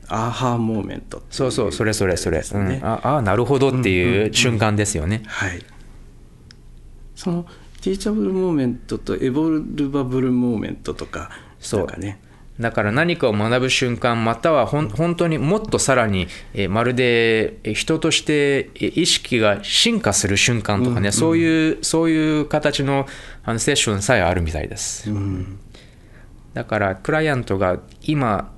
[0.09, 5.23] アーハーモーメントそうそうそれそれそれ、うん、ああなるほどっていう瞬間ですよね。
[5.27, 5.63] はい。
[7.15, 7.47] その
[7.81, 11.87] ティーチャブルモーメントとエボルバブルモーメントとかそう。
[12.61, 23.07] だから何かを学ぶ瞬間またはほん本当にもっとさらに、えーまるでえー人としてえー意識が進化する瞬間とかね、そういうそういう形の
[23.45, 25.11] あのセッションさえあるみたいです、
[26.55, 28.53] だからクライアントが今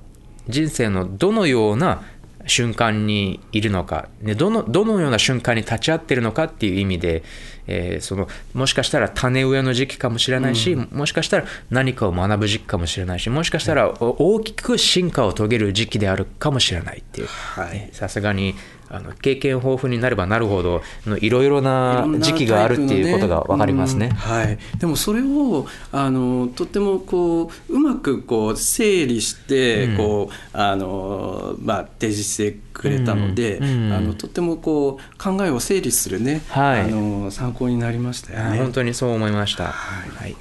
[0.47, 2.03] 人生のどのような
[2.47, 7.23] 瞬間にいるのか、ね、どのどのような瞬間に立ち会っているのかっていう意味で、
[7.67, 17.27] えーそのもしかしたら種植えの時期かもしれないし、もしかしたら何かを学ぶ時期かもしれないしもしかしたらお大きく進化を遂げる時期であるかもしれないっていう。
[17.27, 17.73] はい。
[17.73, 18.55] ねさすがに
[18.89, 24.07] あの経験豊富になればなるほどのいろいろな時期があるっていうことが分かりますね。
[24.07, 38.59] うんはい、でもそれをあのとってもこううまくこう整理して、こうあの、まあ、提示してくれたので、うんうんあのとってもこう考えを整理するね、はいあの参考になりましたよね。
[38.59, 39.65] あ本当にそう思いました。
[39.65, 40.35] はいはい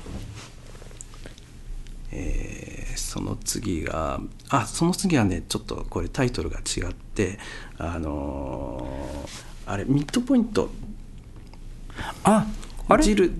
[2.13, 2.77] えー
[3.17, 7.39] その次があその次はねちょっとこれタイトルが違って
[7.79, 9.37] あのー
[9.69, 10.71] あれミッドポイント。
[12.23, 12.47] あ
[12.89, 13.03] あれ？
[13.03, 13.33] ジル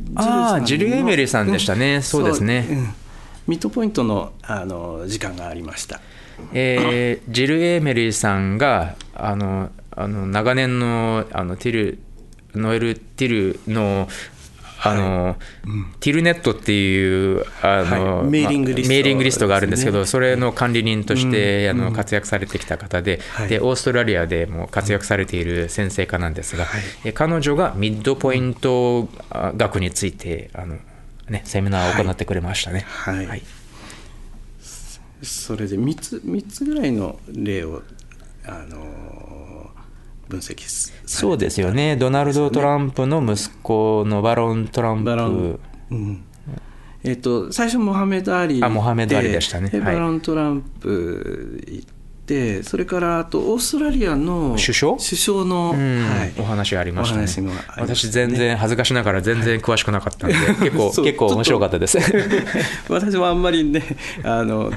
[0.65, 2.03] ジル・エメリーさんでしたね、ん。
[2.03, 2.61] そうですね。
[2.61, 2.95] ん。
[3.47, 6.01] ミッドポイントのあの時間がありました。
[6.53, 11.99] えージル・エメリーさんがあのあの長年のあのティル
[12.55, 13.29] ノエル・ティ
[13.67, 14.09] ルの
[14.91, 15.37] あの、
[16.01, 18.27] ティルネットっていうあの、はい。
[18.27, 23.49] メーリングリストまあメーリングリストがあるんですけど、ですそれの管理人として、あの活躍されてきた方で,、はい。
[23.49, 26.83] でオーストラリアでも活躍されている先生家なんですが、はい。
[27.05, 30.77] え彼女がミッドポイントあ学についてあの、
[31.29, 32.85] ね、セミナーを行ってくれましたね。
[32.87, 33.27] はい。
[33.27, 33.43] はい。
[35.23, 37.83] それで3つ三つぐらいの例を
[38.45, 39.71] あの
[40.29, 45.59] 分析そうですよね、ドナルド・トランプの息子のバロン・トランバロン。
[45.89, 46.25] プ、うん。
[47.05, 49.71] えっと最初モハメド・アリあモハメドアリでしたね。
[49.73, 49.81] はい。
[49.81, 51.89] バロン・トランプ行っ
[52.27, 54.97] てそれからあとオーストラリアの首相？
[54.97, 56.05] 首相の、うん。
[56.05, 57.27] はい、お話ありましたね。
[57.27, 57.53] ね。
[57.77, 61.99] 私全然恥ずかしながら全然詳しくなかったんで、 結構そう結構面白かったです。
[62.89, 63.83] 私もあんまりね
[64.25, 64.73] あの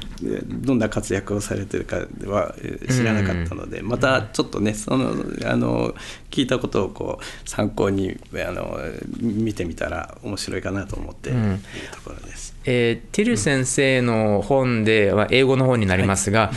[0.48, 2.56] どんな活躍をされてるかは
[2.90, 5.14] 知らなかったので、またちょっとねその
[5.46, 5.96] あの
[6.30, 8.80] 聞いたことをこう参考にあの
[9.20, 11.60] 見てみたら面白いかなと思っている
[11.92, 12.56] ところです。
[12.66, 16.52] えーティル先生の本で、まあ、英語の本になりますが、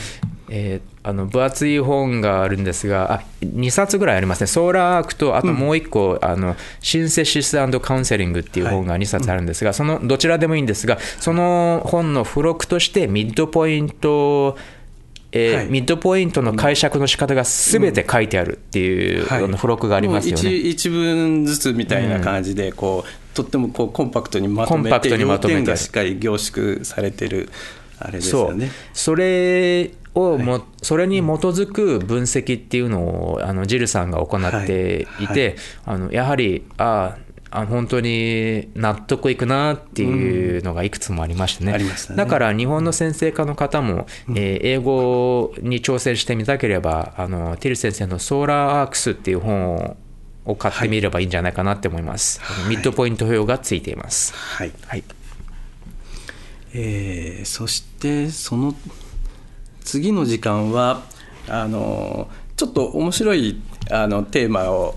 [0.55, 4.47] えーあの分厚い本があるんですがあ2冊ぐらいありますね。
[4.47, 14.57] ソーラーアークとあともう1個、あのシンセシスカウンセリングっていう本が2冊あるんですが、そのどちらでもいいんですがその本の付録としてミッドポイント
[15.33, 15.67] えーはい。
[15.71, 19.45] ミッドポイントの解釈の仕方がすべて書いてあるっていう、はい。
[19.45, 20.55] あの付録がありますよね。
[20.55, 27.49] 一一文ずつみたいな感じでこう、とってもこうコンパクトにまとめて要点がしっかり凝縮されてる
[27.99, 28.49] あれですそう。
[28.51, 28.71] よね。
[28.93, 35.41] それをも、それに基づく分析っていうのをあのジルさんが行っていて、はい。
[35.41, 37.17] はいあのやはりあ
[37.51, 42.17] あ本当に納得いくなっていうのがいくつもありましてね,、ありましたね。
[42.17, 49.97] だから日本の先生科の方も、えー英語に挑戦してみたければあのティル先生の「ソーラーアークス」っていう本を
[50.45, 54.73] を買ってみればいいんじゃないかなって思います、あのミッドポイント表がついています、はい。
[54.87, 55.05] はい、
[56.75, 58.75] えーそしてその
[59.85, 61.03] 次の時間は
[61.49, 64.97] あのちょっと面白いあのテーマを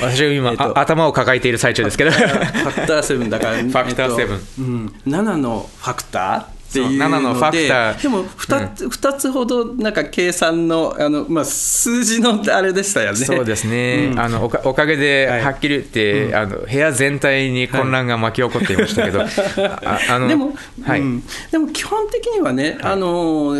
[0.00, 2.10] 私は今、 えっとあ頭を抱えている最中ですけど。
[2.10, 4.40] ファクターセブンだから ファクターセブン。
[4.58, 6.53] うん、7のファクター？
[6.82, 8.02] っていうそう7のファクター。
[8.02, 13.16] でも 2, つ2つほどなんか計算のあの、まあ、数字のあれでしたよね。
[13.16, 14.20] そうですね、うん。
[14.20, 15.44] あのおかおかげではい。
[15.44, 21.00] はっきり言って、あの部屋全体に混乱が巻き起こっていましたけど、ああのでも、はい。
[21.00, 21.22] うん。
[21.50, 23.54] でも基本的にはね、あの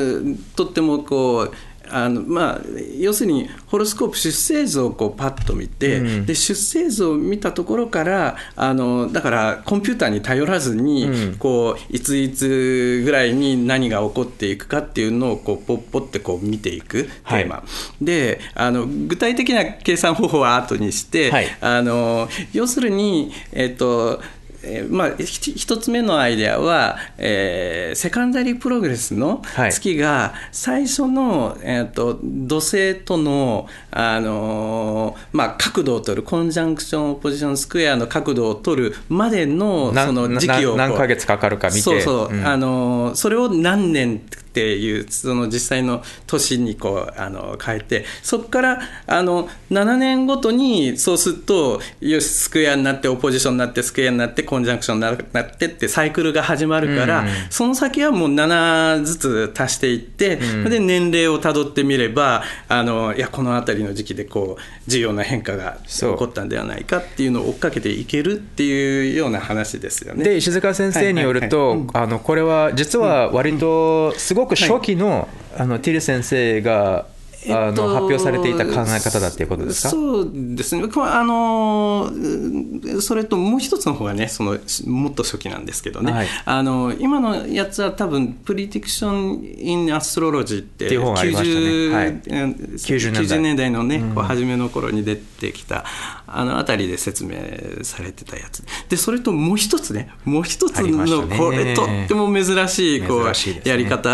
[0.56, 1.54] とってもこう
[1.96, 2.60] あのまあ、
[2.98, 6.26] 要するにホロスコープ出生図をこうパッと見て、うん。
[6.26, 11.36] で出生図を見たところからあのだからコンピューターに頼らずに、うん。
[11.36, 17.62] こういついつぐらいに何が起こっていくかっていうのをこうポッポってこう見ていくテーマ、
[18.00, 21.46] であの具体的な計算方法は後にして、はい。
[21.60, 24.20] あの要するに、えっと
[24.64, 29.72] えーまあ、ひ一つ目のアイデアは、えーセカンダリープログレスのはい。
[29.72, 41.80] 月が最初の、えー、と土星との、あのーまあ、角度を取るコンジャンクションオポジションスクエアの角度を取るまでのなその時期を何ヶ月かかるか見て。
[41.80, 42.46] そうそう、うん。
[42.46, 44.20] あのーそれを何年
[44.54, 70.24] っていうその実際の年にこうあの変えてそこからあの7年ごとにそうするとよしスクエアになってオポジションになってスクエアになってコンジャンクションにななってってサイクルが始まるから、うんその先はもう7ずつ足していって、で年齢をたどってみればあのいやこの辺りの時期でこう重要な変化が起こったんではないかっていうのを追っかけていけるっていうような話ですよね。
[70.24, 77.06] で石塚先生によると、はいはいあのこれは実は割とすごく初期の,、あのティル先生が
[77.46, 79.90] あの、発表されていた考え方だっていうことですか？
[79.90, 86.26] そうですね、あのーそれともう一つの方がね、そのもっと初期なんですけどね、はい。
[86.44, 91.94] あの今のやつは多分 Prediction in Astrology ってっていう本がありましたね。
[91.94, 92.14] はい。
[92.20, 93.70] 90 90 90年代。
[93.70, 94.14] のね、うん。
[94.14, 95.84] 初めの頃に出てきた
[96.26, 97.36] あの辺りで説明
[97.82, 98.64] されてたやつ。
[98.88, 101.38] でそれともう一つねもう一つのね。
[101.38, 104.08] これとっても珍しいこうやり方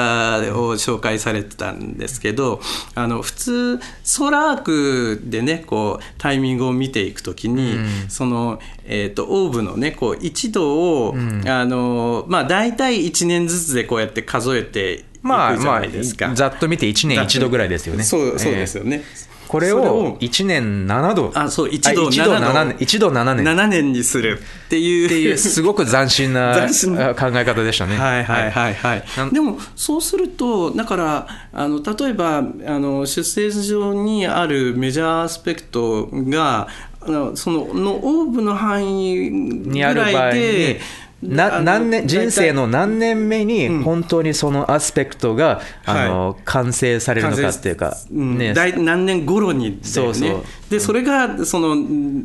[0.59, 2.61] を紹介されてたんですけど
[2.94, 7.88] あの普通ソーラーアークでねこうタイミングを見ていくときに、うん。
[8.09, 11.49] その、えー、とオーブのねこう1度を、ん。
[11.49, 16.35] あのまあ、大体1年ずつでこうやって数えていくじゃまあまあないですか。
[16.35, 18.03] ざっと見て1年1度ぐらいですよね。
[18.05, 19.03] そうそうですよ、よね。
[19.50, 21.32] これそを1年7度。
[21.34, 22.76] あそう1度あ1度7 7年。
[22.76, 23.44] 1度7年。
[23.44, 25.08] っ7年にするっていう。
[25.08, 26.54] ていうすごく斬新な
[27.18, 27.96] 考え方でしたね。
[27.96, 32.42] はいはいはいはい、でもそうするとだからあの例えばあ
[32.78, 36.68] の出生図上にあるメジャーアスペクトが
[37.00, 40.80] あのそののオーブの範囲ぐにある場合らいにで
[41.22, 43.83] な何年人生の何年目にうん。
[43.83, 48.38] 本当にそのアスペクトが、あのは完成されるのかっていうか、うん。
[48.38, 49.78] ね、大何年頃にね。
[49.83, 50.42] そうそう。
[50.70, 51.76] でそれがその、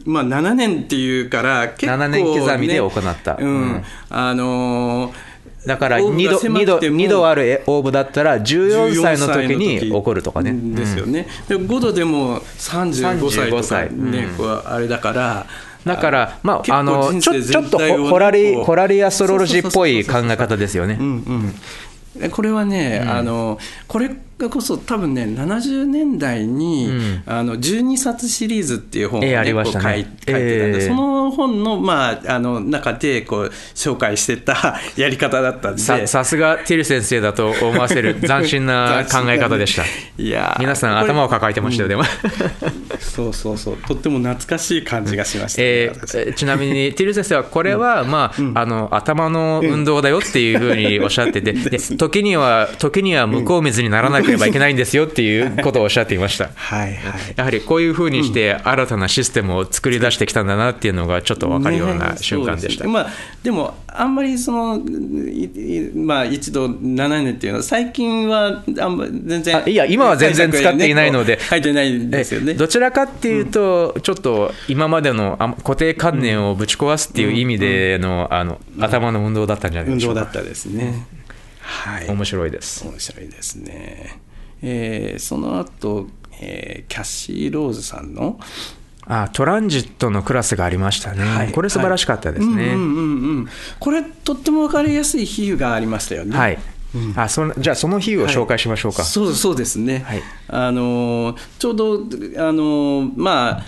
[0.05, 3.38] まあ、7年っていうから結構、ね、7年刻みで行った。
[3.39, 3.47] うん。
[3.47, 3.84] うん。
[4.10, 10.53] あのーだからオーブ2が度二度狭くても二度あるオーブだったら14歳の時に14起こるとかね。
[10.53, 13.91] ですよね、で5度でも35歳と35か歳。
[13.91, 15.47] ね、うんあれだから
[15.86, 20.98] だから、まあ、あのちょちょっとホラリホラリアストロロジーっぽい考え方ですよね。
[21.00, 21.04] う。
[21.04, 21.56] んうん。
[22.19, 24.10] えこれはね、あのこれ
[24.50, 27.24] こそ多分ね70年代に、うん。
[27.26, 29.84] あの12冊シリーズっていう本を、ねええありましたね。
[29.84, 35.82] 書い書いてたんで、ええその本の,、まあ、あの中でこう紹介してた やり方だったんで。
[35.82, 39.83] ささすがティル先生だと思わせる 斬新な考え方でした。
[40.17, 40.60] いやー。
[40.60, 42.04] 皆さん頭を抱えてましたよ、でも。
[43.00, 43.77] そうそうそう。
[43.88, 46.17] とっても懐かしい感じがしましたね、え私。
[46.17, 56.50] ーちなみに、ティル先生は、これは、まあ、あの、頭の運動だよっていうふうにおっしゃってて、で時には、時には向こう水にならなければいけないんですよっていうことをおっしゃっていました。
[56.56, 56.96] はいはい
[57.36, 62.86] やはりこういうふうにして新たなシステムを作り出してきたんだなっていうのがちょっと分かるような瞬間でした。
[62.86, 63.08] ねまあ、
[63.44, 64.82] でも、あんまりその、
[65.96, 72.54] まあ、一度7年っていうのは、最近はあんま全然、あいや今は全然使っていないので入ってないんですよね。
[72.54, 80.21] えどちらかっていうと、ちょっと今までのあ固定観念をぶち壊すっていう意味での,、あの頭の運動だったんじゃない運でしょうか。
[80.21, 81.06] 動だったですね。
[81.65, 82.07] はい。
[82.07, 82.87] 面白いです。
[82.87, 84.19] 面白いですね。
[84.61, 86.07] えーその後、
[86.39, 88.39] えーキャッシー・ローズさんの、
[89.07, 92.53] あトランジットのクラスがありましたね、はいこれ素晴らしかったですね。
[92.53, 93.47] うんうんうんうん
[93.79, 96.37] これ、とっても分かりやすい比喩がありましたよね。
[96.37, 96.57] はい、
[97.15, 99.03] あそのじゃあその比喩を紹介しましょうか。
[99.03, 101.99] そうそうですね、はいあのちょうど
[102.37, 103.63] あの、まあ、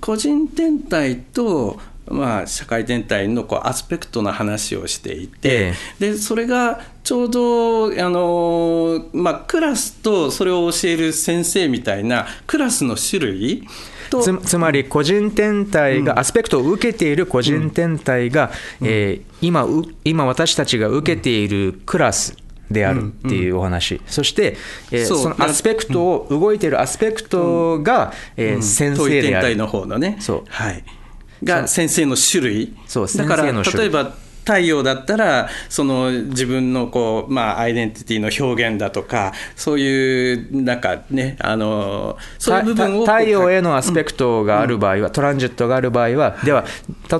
[0.00, 13.68] 個人天体と、まあ、社会天体のこうアスペクトな話をしていて、でそれがちょうどあの、まあ、クラスとそれを教える先生みたいなクラスの種類
[14.10, 18.50] とつつまり個人天体が、アスペクトを受けている個人天体が、
[18.82, 22.34] えー今う今私たちが受けているクラス
[22.70, 24.56] であるっていうお話、そして、
[24.90, 29.46] えーそのアスペクトを、動いているアスペクトが、えー先生である。
[29.46, 30.18] 天体の方のね。
[30.48, 30.84] はい、
[31.44, 32.76] が先生の種類。
[32.86, 33.82] そうだから先生の種類。
[33.82, 46.64] 例えば太陽だったらその自分のこう、まあ、アイデンティティの表現だとかそういうなんかねあのそういう部分をた太陽へのアスペクトがある場合は、トランジットがある場合は、では、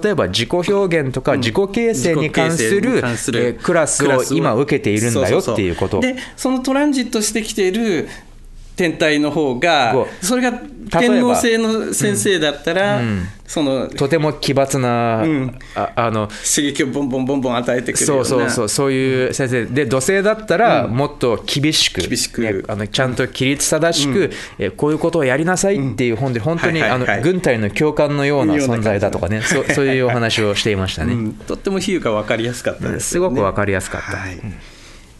[0.02, 6.00] 例えば自己表現とか自己形成に関するクラスを今受けているんだよっていうこと。
[6.00, 8.08] でそのトランジットしてきている
[8.76, 10.52] 天体の方がそれが
[10.90, 13.00] 天皇星の先生だったら、
[13.54, 15.56] そのとても奇抜な、ん。
[15.76, 19.64] ああの刺激をボンボンボンボン与えてくるそううそうそう、そういう先生。
[19.66, 22.40] で、土星だったら、もっと厳しく、厳しく。
[22.40, 31.14] ねあのちゃんと規律正しく、えこういうことをやりなさいっていう、本当に本当にあの軍隊の教官のような存在だとかね、そうそういうお話をしていましたね。
[31.14, 31.32] うん。
[31.34, 33.20] とっても比喩が分かりやすかったですす。
[33.20, 34.16] ごくわかりやすかった。
[34.16, 34.73] はい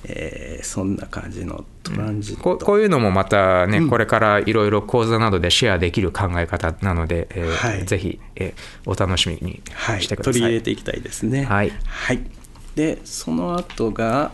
[0.04, 7.84] えーそんな感じのトランジット、こうこういうのもまたね、これからいろいろ講座などでシェアできる考え方なので、えーはい。
[7.84, 10.32] ぜひ、えーお楽しみにはい、してください。
[10.34, 11.44] 取り入れていきたいですね。
[11.44, 11.72] はい。
[12.74, 14.32] でその後が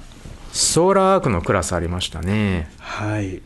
[0.52, 2.70] ソーラーアークのクラスありましたね。
[2.78, 3.42] はい。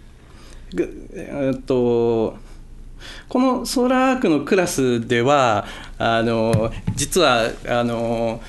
[0.75, 2.37] ぐえーっと
[3.29, 5.67] このソーラーアークのクラスでは
[5.99, 8.41] あの実はあの、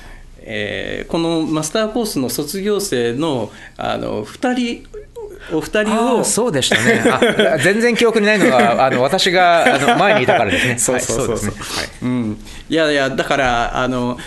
[0.46, 5.06] えーこのマスターコースの卒業生のあの2人
[5.52, 7.02] お二人をそうでしたね。
[7.52, 10.78] あ全然記憶にないの が、あの私があの前にいたからですね。
[10.78, 11.88] そうそうそうそうはい。
[12.02, 12.38] うん、
[12.68, 14.18] いやいやだからあの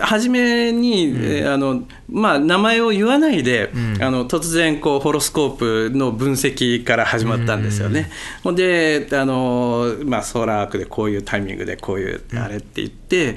[0.00, 3.70] 初めに、えーあのまあ、名前を言わないで、
[4.00, 8.10] あの突然こうホロスコープの分析から始まったんですよね。
[8.42, 13.36] ほんであの、まあ、ソーラーアークでこういうタイミングでこういうあれって言って、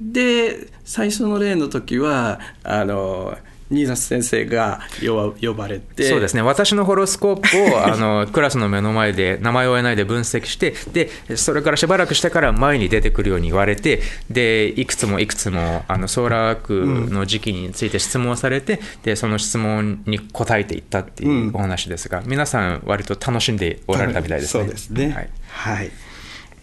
[0.00, 3.36] で最初の例の時はあの
[3.70, 6.04] 新里先生が呼ば呼ばれて。
[6.04, 6.42] そうですね。
[6.42, 24.64] 私のホロスコープを あのクラスの目の前で名前を得ないで分析してでそれからしばらくしてから前に出てくるように言われてでいくつもいくつもあのソーラークの時期について質問をされて、でその質問に答えていったっていうお話ですが、皆さん割と楽しんでおられたみたいですね。
[24.64, 25.10] そうですね。
[25.10, 25.28] はい。
[25.48, 25.90] はい、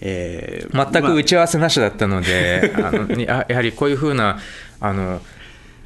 [0.01, 2.91] えー全くまあ打ち合わせなしだったので、あ。
[2.91, 4.39] のに あやはりこういうふうな
[4.79, 5.21] あの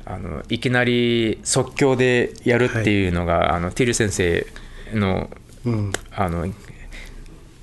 [0.06, 4.48] あのいきなり即興でやるっていうのが、あのティル先生
[4.94, 5.30] の,、
[5.66, 5.94] うん。
[6.16, 6.48] あの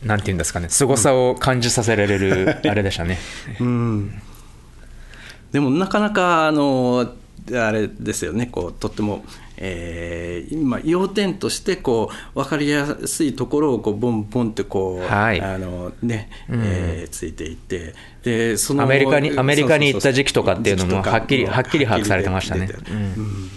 [0.05, 3.19] なんていうんですかね凄さを感じさせられるあれでしたね。
[3.59, 4.23] うん、
[5.53, 7.15] でもなかなかあの
[7.53, 8.47] あれですよね。
[8.47, 9.25] こうとっても、
[9.57, 15.41] えー今要点としてこう分かりやすいところをこうボンボンってこう、はい。
[15.41, 22.69] あのね、えーついていってでそのアメリカにアメリカに行った時期とかっていうのもはっきりはっきり把握されてましたね。
[22.91, 22.97] うん。
[22.97, 23.51] うん。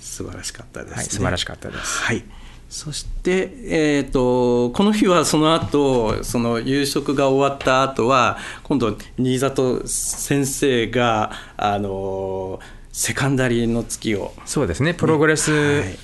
[0.00, 2.02] 素晴らしかったですね、はい素晴らしかったです。
[2.02, 2.24] はい
[2.72, 12.60] そして、えー、とこの日はその後その夕食が終わった後は今度新里先生があの
[12.90, 14.32] セカンダリーの月を。
[14.46, 14.94] そうですね。
[14.94, 15.50] プログレス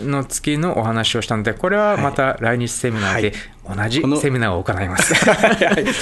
[0.03, 3.33] の月のお話をしたのでこれはまた来日セミナーで
[3.67, 5.15] 同じこのセミナーを行います。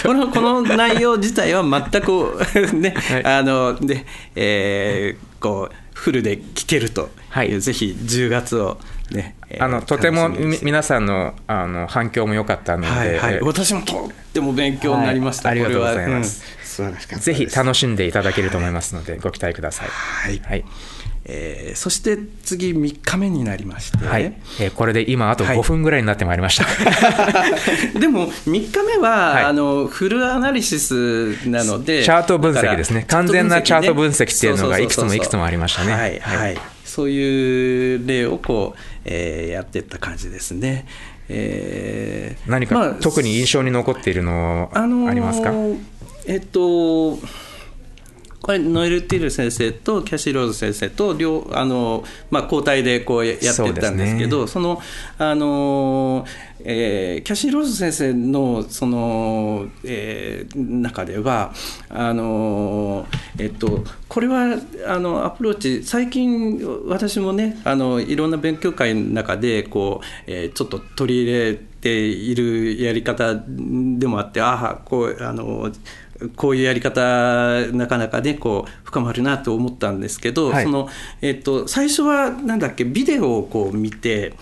[0.05, 2.41] このこの内容自体は全く
[2.75, 3.25] ね、はい。
[3.25, 4.05] あので、
[4.35, 7.61] えーこうフルで聞けると、はい。
[7.61, 8.79] ぜひ10月を
[9.11, 15.63] ね、あのとても皆さんのあの反響も良かったので、はいはい、え私もとっても勉強になりました、はい。
[15.63, 16.43] ありがとうございます。
[16.83, 17.21] うん。
[17.21, 19.89] ぜひ楽しんでいただけると思いますので、ご期待ください。
[19.89, 20.41] はい。
[20.45, 20.65] はい。
[21.29, 24.33] えーそして次3日目になりまして、はい。
[24.61, 25.59] えーこれで今あとはい。
[25.59, 26.67] 5分ぐらいになってまいりました。
[27.99, 29.45] でも3日目は、はい。
[29.45, 33.05] あのフルアナリシスなのでチャート分析ですね。
[33.09, 35.93] 完全なチャート分析っていうのがいくつもいくつもありましたね。
[35.93, 36.37] はい、はい。
[36.37, 36.59] はい。
[36.85, 40.87] そういう例をこう、えーやっていった感じですね。
[41.29, 45.53] えー何か、まあ特に印象に残っているのあのーありますか、
[46.27, 47.19] えっと
[48.47, 54.81] これノエル・ティル先生とキャシー・ローズ先生と両あの、まあ、交代でこうやってたんですけどその
[55.19, 56.25] あの、
[56.61, 61.53] えーキャシー・ローズ先生のその、えー中では
[61.89, 75.71] あの、えっと、これはあのアプローチ最近私もねあのいろんな勉強会の中でこう、えーちょっと取り入れているやり方でもあってああこうあの
[76.37, 77.01] こういうやり方
[77.73, 80.65] なかなかねこう深まるなと思ったんですけど、はい。
[80.65, 80.89] その
[81.21, 84.37] えっと最初はなんだっけビデオをこう見てで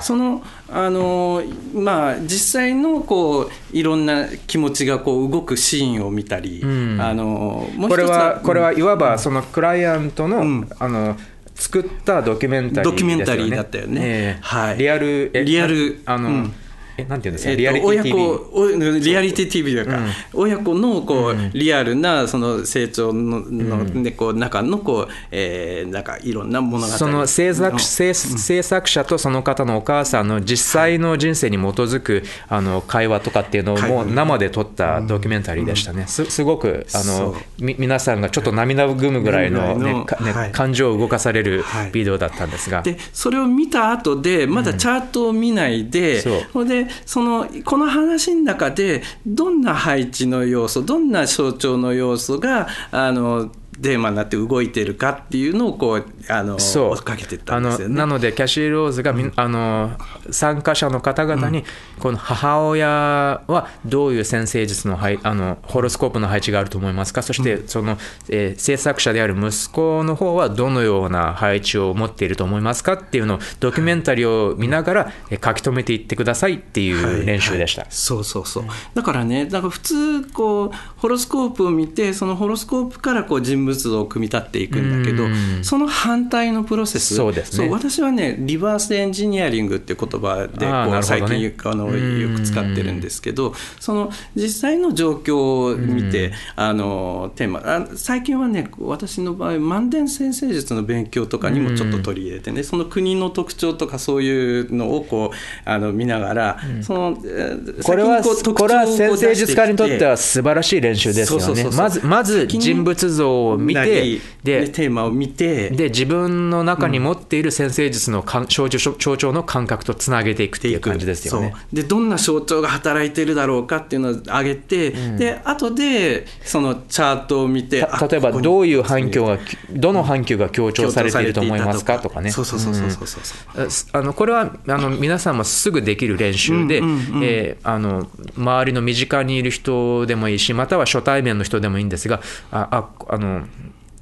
[0.00, 1.42] そのあの
[1.74, 7.00] まあ実際のこういろんな気持ちがこう動くシーンを見たり、ん。
[7.00, 8.78] あのこれはこれはうん。
[8.78, 10.68] いわばそのクライアントの,、うん。
[10.78, 11.16] あの
[11.54, 13.14] 作ったドキュメンタリーですよね。
[13.14, 14.00] ドキュメンタリーだったよね。
[14.02, 14.42] ええ。
[14.42, 14.78] はい。
[14.78, 16.54] リアルえリアルあの、うん
[16.98, 20.00] えなんていうんですか、えリアリティ TV 親子おリアリティ TV だから、
[20.32, 26.92] 親子のこう、リアルなその成長のの、ねこう中のこう、えーなんかいろんな物語。
[26.92, 36.06] その制作の制制作者とその方のお母さんの実際の人生に基づくあの会話とかっていうのをもう生で撮ったドキュメンタリーでしたね。
[36.06, 40.52] すすごくあそのみ皆さんがちょっと涙ぐむぐらいの,、ねかねはい。
[40.52, 41.90] 感情を動かされるはい。
[41.92, 42.82] ビデオだったんですが。
[42.82, 46.40] でそれを見た後でまだチャートを見ないで、そう。
[46.52, 46.68] ほん
[47.04, 53.50] そのこの話の中でどんな配置の要素どんな象徴の要素があの
[53.82, 56.90] テーマになって動いてるかっていうのをこうあのそう。
[56.90, 57.94] 追っかけてたんですよね。
[57.94, 59.92] なのでキャシー・ローズがみ、あの
[60.30, 61.64] 参加者の方々に、
[61.98, 67.22] この母親はどういう先生術の配あのホロスコープの配置があると思いますか？
[67.22, 67.98] そしてその、
[68.28, 77.82] えー制作者である息子の方はどのような配置を持っていると思いますかっていうのをドキュメンタリーを見ながら、えー書き留めていってくださいっていう練習でした。
[77.82, 77.94] はいはい。
[77.94, 78.64] そうそうそう、
[78.94, 85.32] だからねだから普通こうホロスコープを見てそのホロスコープからこう人物像を組み立っていくんだけどうん。
[85.62, 87.68] その反対のプロセスそうですね。
[87.68, 91.50] 私はねリバースエンジニアリングって言葉でこう最ね。
[91.50, 111.44] 近あのよく使ってるんですけどその実際の状況を見てあのテーマあ最近はね私の場合万伝先生術の勉強とかにもちょっと取り入れてねその国の特徴とかそういうのをこうあの見ながらそのえーこれはこれはを先生術家にとっては出素晴らしい練習ですよね。
[111.44, 111.80] そうそうそうそう。
[111.80, 121.54] まずまず人物像を見なてりででテーマを見てで自分の中に持っている先生術のか象徴象徴の感覚とつなげていくっていう感じですよね。
[121.72, 129.38] でどんな象徴が働いてるだろうかっていうのを上げて、で後でそのチャートを見て例えばどういう反響が
[129.70, 132.30] どの反響が強調されていると思いますかとかね。
[132.30, 133.16] そうそうそうそうそうそ
[133.60, 143.45] うあすあのこれはあの皆さんもすぐできる練習で、うんうんうんえーあの周りの身近にいる人でもいいしまたは初対面の人でもいいんですがあああの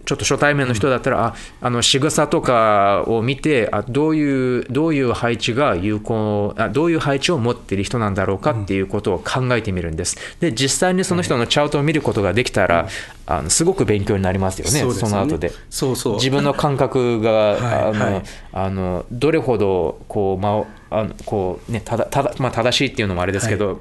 [0.04, 10.16] ちょっと初対面の人だったら、ああの仕草とかを見てあどういうどういう配置が有効あどういう配置を持っている人なんだろうかっていうことを考えてみるんです。
[10.40, 12.88] で実際にその人のチャートを見ることができたら、
[13.26, 15.52] あのすごく勉強になりますよねその後で。
[15.70, 16.14] そうそう。
[16.16, 18.22] 自分の感覚が、 はい
[18.52, 20.66] あのどれほどこう、まお
[20.98, 23.80] あのこうね、ただただまあ、正しいっていうのもあれですけど、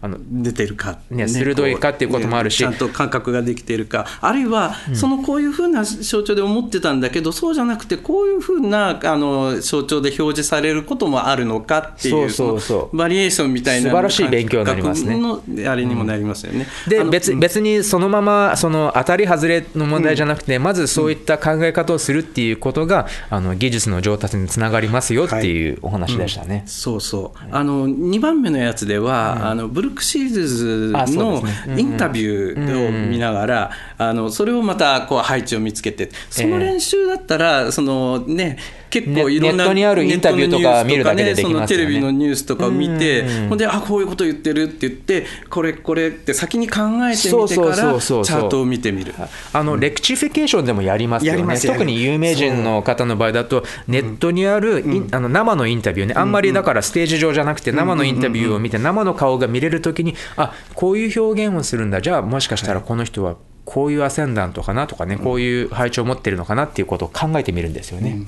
[0.00, 2.60] あの出てるか、ね鋭いかっていうこともあるし。
[2.60, 4.06] ねちゃんと感覚ができてるか。
[4.20, 12.96] あるいはそのこういうふうな象徴で思ってたんだけど、そうじゃなくてこういうふうなあの象徴で表示されることもあるのかっていうそうそうそう。
[12.96, 15.16] のバリエーションみたいな素晴らしい勉強になりますね。
[15.16, 16.66] のあれにもなりますよね。
[16.88, 26.51] であの別別にそのままその当たり外れの問題じゃなくて、まずそういった考え方をするっていうことが、あの技術の上達につながりますよっていうお話でしたね。
[26.66, 27.38] そうそう。
[27.50, 31.42] あの2番目のやつでは、あのブルックシールズの
[31.76, 38.58] インタビューを見ながら、あのそれをまたこう配置を見つけてその練習だったら、そのね
[38.92, 41.86] 結構いろんなネットにあるインタビューとか見るだけでできますよね。
[41.86, 43.48] テレビのニュースとかを見てうん。
[43.48, 49.14] ほんであこういうこと言ってるって言ってこれこれって先に考えてみてからチャートを見てみる。
[49.54, 68.22] あの rectification でもやりますよね、特に有名人の方の場合だと、ネットにあるあの生のインタビューね、あんまりだからステージ上じゃなくて、生のインタビューを見て、生の顔が見れるときに、あこういう表現をするんだ、じゃあ、もしかしたらこの人はこういうアセンダントかなとかね、こういう配置を持ってるのかなっていうことを考えてみるんですよね。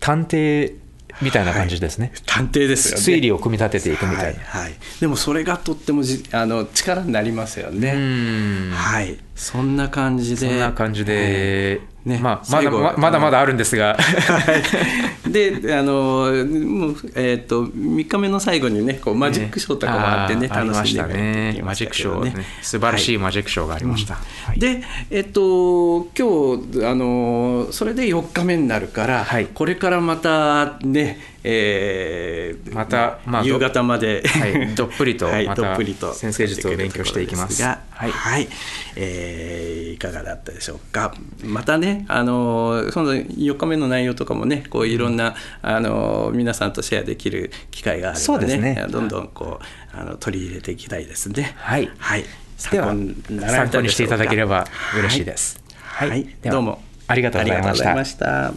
[0.00, 0.74] 探偵
[1.22, 2.12] みたいな感じですね。
[2.26, 3.02] 探偵ですよね。
[3.02, 4.40] 推理を組み立てていくみたいな。
[4.40, 7.92] はい、はいでもそれがとってもじあの力になりますよね。
[7.94, 10.48] うんはい、そんな感じで。
[10.48, 12.18] そんな感じで、ね。
[12.22, 13.98] まあ、まだままだまだあるんですが、は
[15.26, 21.62] い、 であのもう、えー、と3日目の最後にねこうマジックショーとかもあってねあーありました楽しんでね。
[21.62, 22.34] マジックショーね。
[22.62, 24.14] 素晴らしいマジックショーがありました。
[24.14, 24.58] はい。
[24.58, 29.46] でえっと今日あのそれで4日目になるから、はい。
[29.46, 37.60] これからまたね、えーまたまあど夕方まで、はいどっぷりと はいどっぷりと先生術を勉強していきます。
[37.60, 38.48] がはいはい、
[38.96, 41.14] えーいかがだったでしょうか。
[41.44, 48.86] またねあのその4日目の内容とかもねこういろんな、あの皆さんとシェアできる機会があればねそうですね。
[48.90, 51.54] どんどんこうあの取り入れていきたいですね。
[51.58, 51.90] はい。
[51.98, 52.24] はい。
[52.70, 52.94] では
[53.48, 54.66] 参考にしていただければ
[54.96, 55.62] 嬉しいです。
[55.82, 56.82] はい、ではどうも。
[57.06, 58.54] ありがとうございました